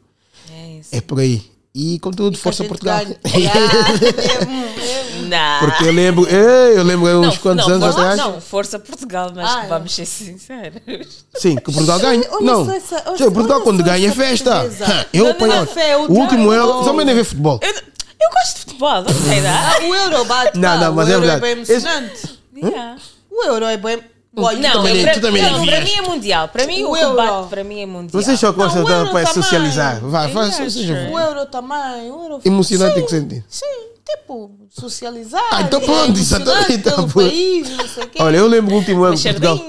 É 0.53 0.79
isso. 0.79 0.89
É 0.93 1.01
por 1.01 1.21
aí. 1.21 1.43
E 1.73 1.99
contudo, 2.01 2.37
Força 2.37 2.63
A 2.63 2.67
gente 2.67 2.71
Portugal. 2.71 3.01
Não. 5.29 5.59
Porque 5.61 5.85
eu 5.85 5.93
lembro, 5.93 6.27
eu 6.27 6.83
lembro 6.83 7.21
uns 7.21 7.39
quantos 7.39 7.67
não, 7.67 7.75
anos 7.75 7.87
força, 7.95 8.01
atrás. 8.01 8.19
Não, 8.19 8.41
Força 8.41 8.79
Portugal, 8.79 9.31
mas 9.35 9.49
Ah, 9.49 9.65
é. 9.65 9.69
vamos 9.69 9.95
ser 9.95 10.07
sinceros. 10.07 11.25
Sim, 11.37 11.57
que 11.57 11.63
Portugal 11.63 11.99
ganha. 12.01 12.23
olha 12.31 12.47
não. 12.47 12.65
só 12.65 12.73
essa- 12.73 13.03
olha 13.07 13.31
Portugal 13.31 13.59
só 13.59 13.65
quando 13.65 13.83
ganha 13.85 14.09
é 14.09 14.13
festa. 14.13 14.69
Eu 15.13 15.25
Não, 15.25 15.31
apanho. 15.33 15.55
não 15.55 15.83
é 15.83 15.97
o 15.97 16.11
último 16.11 16.53
euro. 16.53 16.85
Também 16.85 17.05
nem 17.07 17.15
ver 17.15 17.25
futebol. 17.25 17.61
Eu, 17.63 17.75
eu 18.21 18.31
gosto 18.31 18.55
de 18.55 18.61
futebol, 18.61 19.03
não 19.03 19.15
sei 19.29 19.41
lá. 19.41 19.73
Ah, 19.73 19.85
o 19.85 19.95
euro 19.95 20.25
bate. 20.25 20.59
Não, 20.59 20.69
pá, 20.69 20.77
não, 20.85 20.95
mas 20.95 21.09
o 21.09 21.11
é 21.11 21.15
euro 21.15 21.27
verdade. 21.27 21.39
é 21.39 21.41
bem 21.55 21.65
emocionante. 21.65 22.41
Yeah. 22.57 22.97
O 23.31 23.45
euro 23.47 23.65
é 23.67 23.77
bem. 23.77 23.99
Olha, 24.37 24.59
Não, 24.61 24.73
também 24.75 24.91
eu, 24.91 24.95
nem- 24.95 25.05
para, 25.07 25.15
tu 25.15 25.21
também 25.21 25.43
não, 25.43 25.67
para 25.67 25.81
mim 25.81 25.91
é 25.93 26.03
mundial. 26.03 26.49
Para 26.49 26.67
mim 26.67 26.85
o, 26.85 26.91
O 26.91 26.97
euro. 26.97 27.17
bate 27.17 27.49
para 27.49 27.65
mim 27.65 27.81
é 27.83 27.87
mundial. 27.87 28.23
Vocês 28.23 28.39
só 28.39 28.53
gostam 28.53 28.85
de 28.85 28.93
para 29.11 29.25
também. 29.27 29.43
socializar. 29.43 30.01
Vai, 30.03 30.31
faz, 30.33 30.55
Yeah, 30.57 30.71
seja. 30.71 31.09
O 31.13 31.19
euro 31.19 31.47
também. 31.47 32.11
O 32.13 32.23
euro 32.23 32.41
emocionante 32.45 32.95
sim, 32.95 33.01
em 33.01 33.05
que 33.05 33.11
sentido. 33.11 33.45
Sim, 33.49 33.67
tipo, 34.09 34.53
socializar. 34.71 35.43
Ah, 35.51 35.63
então 35.63 35.81
é 35.81 35.85
pronto, 35.85 36.17
emocionante 36.17 36.21
exatamente, 36.21 36.73
então 36.75 37.09
país, 37.09 37.71
não 37.77 37.89
sei 37.89 38.05
o 38.05 38.09
quê. 38.09 38.19
Olha, 38.23 38.37
eu 38.37 38.47
lembro 38.47 38.73
o 38.73 38.79
último 38.79 39.03
ano 39.03 39.17
de 39.17 39.23
Portugal. 39.23 39.59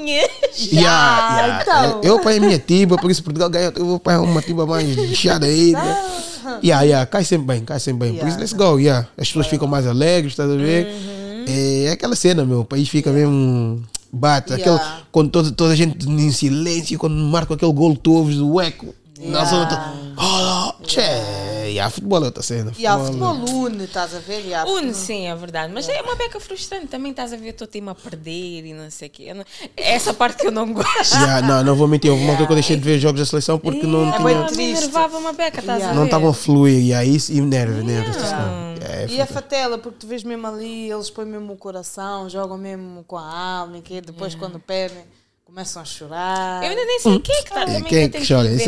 Yeah, 0.72 1.38
yeah. 1.40 1.62
então. 1.64 2.02
Eu 2.04 2.18
apanhei 2.18 2.40
a 2.40 2.42
minha 2.44 2.60
tiba, 2.60 2.98
por 2.98 3.10
isso 3.10 3.24
Portugal 3.24 3.50
ganha. 3.50 3.72
Eu 3.76 3.86
vou 3.86 3.96
apanhar 3.96 4.20
uma 4.22 4.42
tiba 4.42 4.66
mais 4.66 4.88
lixada 4.96 5.46
aí. 5.46 5.72
né? 5.72 6.04
Yeah, 6.64 6.84
yeah, 6.84 7.06
cai 7.06 7.24
sempre 7.24 7.48
bem, 7.48 7.66
cai 7.66 7.80
sempre 7.80 8.08
bem. 8.10 8.20
Por 8.20 8.28
isso, 8.28 8.38
Yeah. 8.38 8.42
let's 8.42 8.54
go. 8.54 8.78
Yeah. 8.80 9.08
As 9.18 9.28
pessoas 9.28 9.48
ficam 9.48 9.68
mais 9.68 9.86
alegres, 9.88 10.34
estás 10.34 10.50
a 10.50 10.56
ver? 10.56 10.88
É, 11.48 11.84
é 11.86 11.92
aquela 11.92 12.16
cena, 12.16 12.46
meu. 12.46 12.62
O 12.62 12.66
país 12.66 12.88
fica 12.90 13.12
mesmo. 13.12 13.82
Bate. 14.14 14.54
Yeah. 14.54 14.76
Aquele, 14.76 14.92
quando 15.12 15.30
toda, 15.30 15.52
toda 15.52 15.74
a 15.74 15.76
gente 15.76 16.08
em 16.08 16.32
silêncio, 16.32 17.00
quando 17.00 17.16
marca 17.16 17.54
aquele 17.54 17.72
gol, 17.74 17.96
tu 17.96 18.14
ouves 18.14 18.38
o 18.40 18.60
eco. 18.60 18.94
Na 19.23 19.45
zona. 19.45 19.93
Oh. 20.17 20.71
Yeah, 21.65 21.89
futebol 21.89 22.21
é 22.23 22.25
outra 22.25 22.43
cena. 22.43 22.73
E 22.77 22.86
há 22.86 22.97
Futebol- 22.97 23.36
futebol 23.36 23.63
une, 23.65 23.84
estás 23.86 24.13
a 24.15 24.19
ver? 24.19 24.45
E 24.45 24.53
há 24.53 24.65
Une, 24.65 24.93
sim, 24.93 25.27
é 25.27 25.36
verdade. 25.36 25.71
Mas 25.73 25.88
é 25.88 26.01
uma 26.01 26.15
beca 26.15 26.39
frustrante. 26.39 26.88
Também 26.88 27.12
estás 27.12 27.31
a 27.31 27.38
ver 27.38 27.51
o 27.51 27.53
teu 27.53 27.67
time 27.67 27.89
a 27.89 27.95
perder 27.95 28.65
e 28.65 28.73
não 28.73 28.89
sei 28.91 29.07
o 29.07 29.12
quê. 29.12 29.34
Não- 29.34 29.45
É 29.77 29.93
essa 29.93 30.13
parte 30.13 30.39
que 30.41 30.47
eu 30.47 30.51
não 30.51 30.71
gosto. 30.73 31.15
Yeah, 31.15 31.41
não, 31.47 31.63
não 31.63 31.75
vou 31.75 31.88
mentir. 31.88 32.12
Houve 32.12 32.23
uma 32.23 32.31
altura 32.34 32.47
que 32.47 32.51
eu 32.53 32.55
deixei 32.55 32.75
de 32.75 32.84
ver 32.84 32.99
jogos 32.99 33.19
da 33.21 33.25
seleção 33.25 33.57
porque 33.57 33.86
não 33.88 34.10
É 34.10 34.17
tinha. 34.17 34.43
bem 34.47 34.57
me 34.57 34.71
enervava 34.71 35.17
uma 35.17 35.31
beca, 35.34 35.60
estás 35.60 35.79
Yeah. 35.79 35.86
a 35.86 35.89
ver? 35.93 35.95
Não 35.97 36.05
estavam 36.05 36.29
a 36.29 36.34
fluir. 36.34 36.84
E 36.88 36.93
aí 36.93 37.15
isso 37.15 37.31
e 37.31 37.39
nerva, 37.41 37.81
nerva. 37.81 38.12
Yeah. 38.19 38.71
É, 38.84 39.07
E 39.10 39.21
a 39.21 39.25
fatela, 39.27 39.77
porque 39.77 39.99
tu 39.99 40.07
vês 40.07 40.23
mesmo 40.23 40.45
ali, 40.47 40.89
eles 40.91 41.10
põem 41.10 41.27
mesmo 41.27 41.53
o 41.53 41.57
coração, 41.57 42.27
jogam 42.29 42.57
mesmo 42.57 43.03
com 43.07 43.17
a 43.17 43.60
alma, 43.60 43.77
e 43.77 43.81
que 43.81 44.01
depois 44.01 44.34
quando 44.36 44.60
perdem, 44.60 45.03
começam 45.52 45.82
a 45.82 45.86
chorar. 45.86 46.64
Eu 46.64 46.70
ainda 46.70 46.86
nem 46.86 46.98
sei 47.02 47.20
quem 47.20 47.36
é 47.36 47.42
que 47.42 47.50
está. 47.50 47.66
Quem 47.66 47.76
é 47.76 47.82
que 47.82 47.84
que 47.84 47.90
quem 47.90 48.04
é 48.06 48.10
que 48.10 48.18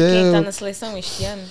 é 0.02 0.40
o- 0.40 0.42
na 0.42 0.52
seleção 0.52 0.98
este 0.98 1.24
ano. 1.24 1.42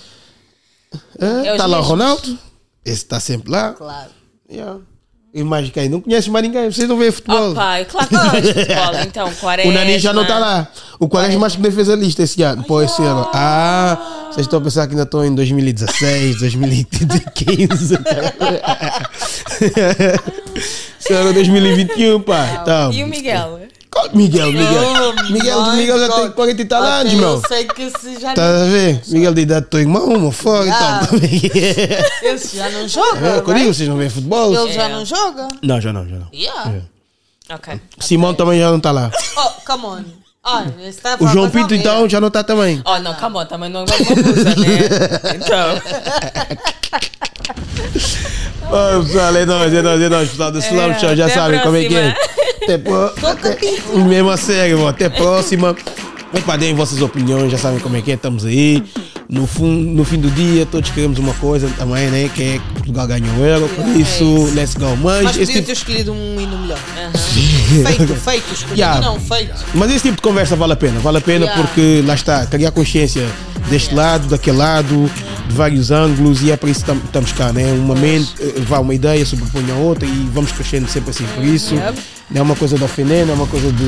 Está 0.93 1.27
É 1.53 1.57
tá 1.57 1.65
lá 1.65 1.79
o. 1.79 1.81
Ronaldo. 1.81 2.37
Esse 2.85 2.97
está 2.97 3.19
sempre 3.19 3.49
lá. 3.51 3.73
Claro. 3.73 4.11
Yeah. 4.47 4.79
E 5.33 5.43
mais 5.43 5.67
quem? 5.71 5.89
Não 5.89 5.99
conhece 6.01 6.29
mais 6.29 6.45
ninguém. 6.45 6.71
Vocês 6.71 6.87
não 6.87 6.97
veem 6.99 7.11
futebol. 7.11 7.49
Oh, 7.51 7.55
pai, 7.55 7.83
claro 7.85 8.07
que 8.07 8.13
gosto 8.15 8.41
de 8.41 8.53
futebol. 8.53 8.93
Então, 9.07 9.33
Quaresma. 9.33 9.71
o 9.71 9.73
Nani 9.73 9.97
já 9.97 10.13
não 10.13 10.21
está 10.21 10.37
lá. 10.37 10.67
O 10.99 11.09
Quaresma 11.09 11.47
acho 11.47 11.55
que 11.55 11.63
nem 11.63 11.71
fez 11.71 11.89
a 11.89 11.95
lista 11.95 12.21
esse 12.21 12.43
ano. 12.43 12.63
Pô, 12.65 12.79
esse 12.83 13.01
ano. 13.01 13.27
Ah, 13.33 14.27
vocês 14.31 14.45
estão 14.45 14.59
a 14.59 14.61
pensar 14.61 14.85
que 14.85 14.93
ainda 14.93 15.01
estão 15.03 15.25
em 15.25 15.33
2016, 15.33 16.37
2015. 16.37 17.97
Esse 20.99 21.13
ano 21.13 21.29
é 21.29 21.33
2021, 21.33 22.21
pá. 22.21 22.59
Então, 22.61 22.93
E 22.93 23.03
o 23.03 23.07
Miguel? 23.07 23.61
Miguel, 24.13 24.51
Miguel. 24.51 24.83
Oh, 24.83 25.31
Miguel, 25.31 25.63
Miguel 25.73 25.99
já 25.99 26.09
tem 26.09 26.31
40 26.31 26.61
e 26.61 26.65
tal 26.65 26.83
anos, 26.83 27.13
meu. 27.13 27.29
Eu 27.29 27.41
sei 27.47 27.65
que 27.65 27.81
esse 27.83 28.19
já, 28.19 28.29
Estás 28.31 28.61
a 28.61 28.65
ver? 28.65 29.01
Miguel 29.07 29.33
de 29.33 29.41
idade 29.41 29.65
do 29.65 29.69
teu 29.69 29.79
irmão, 29.79 30.07
meu 30.19 30.31
fogo. 30.31 30.69
Ah. 30.71 31.01
É 31.13 31.49
que 31.49 31.59
é? 31.59 32.33
esse 32.33 32.57
já 32.57 32.69
não 32.69 32.87
joga. 32.87 33.27
É, 33.27 33.41
quando 33.41 33.57
eu 33.57 33.63
digo, 33.63 33.73
vocês 33.73 33.89
não 33.89 33.97
veem 33.97 34.09
futebol? 34.09 34.53
Ele 34.55 34.73
já 34.73 34.83
É. 34.83 34.89
não 34.89 35.05
joga. 35.05 35.47
Não, 35.61 35.79
já 35.81 35.93
não, 35.93 36.07
já 36.07 36.15
não. 36.17 36.27
Yeah. 36.33 36.71
Ok. 37.49 37.79
Simão 37.99 38.33
também 38.33 38.59
já 38.59 38.69
não 38.69 38.77
está 38.77 38.91
lá. 38.91 39.11
Oh, 39.37 39.49
come 39.65 39.85
on. 39.85 40.03
Olha, 40.45 40.73
tá 41.01 41.13
a 41.13 41.23
O 41.23 41.27
João 41.27 41.49
Pinto 41.49 41.73
então 41.73 42.09
já 42.09 42.19
não 42.19 42.27
está 42.27 42.43
também. 42.43 42.81
Oh, 42.85 42.99
não, 42.99 43.13
calma, 43.13 43.41
on, 43.41 43.45
também 43.45 43.69
não 43.69 43.81
é 43.81 43.83
uma 43.85 44.15
blusa, 44.23 44.43
né? 44.43 45.35
Então. 45.35 45.81
Ô, 48.69 49.03
pessoal, 49.03 49.35
é 49.37 49.45
nóis, 49.45 49.73
é 49.73 49.81
nóis, 49.81 50.01
é 50.01 50.09
nóis, 50.09 50.29
pessoal 50.29 50.51
do 50.51 50.59
Slam 50.59 50.91
É, 50.91 50.99
Show, 50.99 51.15
já 51.15 51.29
sabem 51.29 51.61
como 51.61 51.77
é 51.77 51.85
que 51.85 51.95
é. 51.95 52.13
Até 52.63 52.77
pro... 52.77 53.11
Mesmo 54.07 54.29
a 54.29 54.37
sério, 54.37 54.77
mano. 54.77 54.89
até 54.89 55.09
próxima. 55.09 55.75
Deem 56.59 56.73
vossas 56.73 56.99
opiniões, 57.01 57.51
já 57.51 57.57
sabem 57.59 57.79
como 57.79 57.95
é 57.95 58.01
que 58.01 58.09
é, 58.11 58.15
estamos 58.15 58.43
aí. 58.43 58.83
No, 59.29 59.45
fun, 59.47 59.67
no 59.71 60.03
fim 60.03 60.17
do 60.19 60.29
dia, 60.31 60.65
todos 60.65 60.89
queremos 60.89 61.17
uma 61.19 61.33
coisa 61.35 61.67
também, 61.77 62.07
né? 62.09 62.29
Que 62.33 62.43
é 62.43 62.53
que 62.59 62.73
Portugal 62.73 63.07
ganhe 63.07 63.23
o 63.39 63.45
euro, 63.45 63.69
por 63.69 63.87
isso, 63.95 64.49
let's 64.53 64.73
go. 64.75 64.95
Mas, 64.97 65.23
Mas 65.23 65.37
esse 65.37 65.39
podia 65.39 65.53
tipo, 65.55 65.65
ter 65.67 65.71
escolhido 65.73 66.11
um 66.11 66.41
hino 66.41 66.57
melhor. 66.57 66.77
Feito, 67.85 68.15
feito, 68.15 68.53
escolhido 68.53 68.77
Yeah. 68.79 69.01
não, 69.01 69.19
feito. 69.19 69.53
mas 69.75 69.91
esse 69.91 70.01
tipo 70.03 70.15
de 70.17 70.21
conversa 70.21 70.55
vale 70.55 70.73
a 70.73 70.75
pena, 70.75 70.99
vale 70.99 71.17
a 71.19 71.21
pena 71.21 71.45
Yeah. 71.45 71.63
porque 71.63 72.03
lá 72.05 72.13
está, 72.15 72.45
criar 72.47 72.71
consciência 72.71 73.25
deste 73.69 73.93
lado, 73.95 74.27
daquele 74.27 74.57
lado, 74.57 75.09
de 75.47 75.55
vários 75.55 75.89
ângulos 75.91 76.41
e 76.43 76.51
é 76.51 76.57
para 76.57 76.69
isso 76.69 76.81
que 76.81 76.85
tam- 76.87 77.01
estamos 77.03 77.31
cá, 77.31 77.53
né? 77.53 77.71
Uma 77.73 77.95
mente, 77.95 78.33
eh, 78.39 78.53
vá 78.67 78.79
uma 78.79 78.93
ideia, 78.93 79.25
sobrepõe 79.25 79.69
a 79.71 79.75
outra 79.75 80.07
e 80.07 80.29
vamos 80.33 80.51
crescendo 80.51 80.87
sempre 80.89 81.11
assim. 81.11 81.25
Por 81.35 81.43
isso, 81.43 81.73
Yep. 81.75 81.99
Não 82.31 82.39
é 82.39 82.41
uma 82.41 82.55
coisa 82.55 82.77
de 82.77 82.83
ofender, 82.83 83.25
não 83.25 83.33
é 83.33 83.35
uma 83.37 83.47
coisa 83.47 83.71
de 83.71 83.83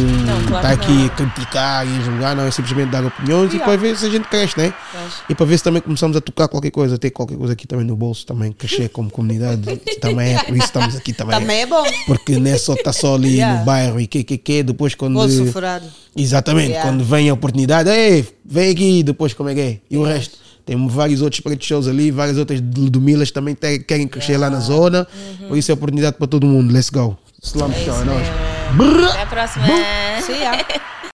claro 0.47 0.65
estar 0.67 0.77
que 0.77 0.83
aqui 0.83 0.93
não. 0.93 1.05
a 1.05 1.09
criticar 1.09 1.87
e 1.87 1.97
a 1.97 2.01
julgar, 2.01 2.35
não, 2.35 2.43
é 2.45 2.51
simplesmente 2.51 2.89
dar 2.91 3.05
opiniões 3.05 3.51
e 3.53 3.55
Yeah. 3.55 3.65
para 3.65 3.77
ver 3.81 3.97
se 3.97 4.05
a 4.05 4.09
gente 4.09 4.27
cresce, 4.27 4.57
né? 4.57 4.73
Pois. 4.91 5.13
E 5.29 5.35
para 5.35 5.45
ver 5.45 5.57
se 5.57 5.63
também 5.63 5.81
começamos 5.81 6.15
a 6.17 6.21
tocar 6.21 6.47
qualquer 6.47 6.71
coisa, 6.71 6.97
ter 6.97 7.09
qualquer 7.11 7.37
coisa 7.37 7.53
aqui 7.53 7.65
também 7.65 7.85
no 7.85 7.95
bolso, 7.95 8.25
também 8.25 8.51
crescer 8.51 8.89
como 8.89 9.09
comunidade, 9.09 9.61
também 10.01 10.35
é, 10.35 10.43
por 10.43 10.55
isso 10.55 10.65
estamos 10.65 10.95
aqui 10.95 11.13
também. 11.13 11.39
Também 11.39 11.61
é 11.61 11.65
bom. 11.65 11.83
Porque 12.05 12.37
não 12.37 12.51
é 12.51 12.57
só 12.57 12.73
estar 12.73 12.93
só 12.93 13.15
ali 13.15 13.35
Yeah. 13.35 13.59
no 13.59 13.65
bairro 13.65 13.99
e 13.99 14.07
que 14.07 14.23
que 14.23 14.37
que, 14.37 14.63
depois 14.63 14.93
quando. 14.95 15.13
Bolso 15.15 15.45
furado. 15.47 15.85
Exatamente, 16.15 16.69
Yeah. 16.71 16.89
quando 16.89 17.03
vem 17.03 17.29
a 17.29 17.33
oportunidade, 17.33 17.89
ei, 17.89 18.25
vem 18.45 18.71
aqui, 18.71 19.03
depois 19.03 19.33
como 19.33 19.49
é 19.49 19.53
que 19.55 19.61
é? 19.61 19.77
E 19.89 19.97
o 19.97 20.03
resto? 20.03 20.37
Tem 20.65 20.87
vários 20.87 21.21
outros 21.21 21.41
pretos 21.41 21.67
shows 21.67 21.87
ali, 21.87 22.09
várias 22.09 22.37
outras 22.39 22.59
do 22.59 22.99
Milas 22.99 23.29
também 23.29 23.53
te- 23.53 23.79
querem 23.79 24.07
crescer 24.07 24.35
lá 24.37 24.49
na 24.49 24.59
zona, 24.59 25.05
por 25.47 25.55
isso 25.57 25.69
é 25.69 25.73
oportunidade 25.75 26.17
para 26.17 26.25
todo 26.25 26.47
mundo. 26.47 26.73
Let's 26.73 26.89
go. 26.89 27.15
Slump 27.45 27.75
É 27.75 27.85
Show, 27.85 28.01
é 28.01 28.05
nóis. 28.05 28.27
Até 29.11 29.21
a 29.21 29.25
próxima. 29.27 29.65
See 30.21 30.41
ya. 30.41 30.53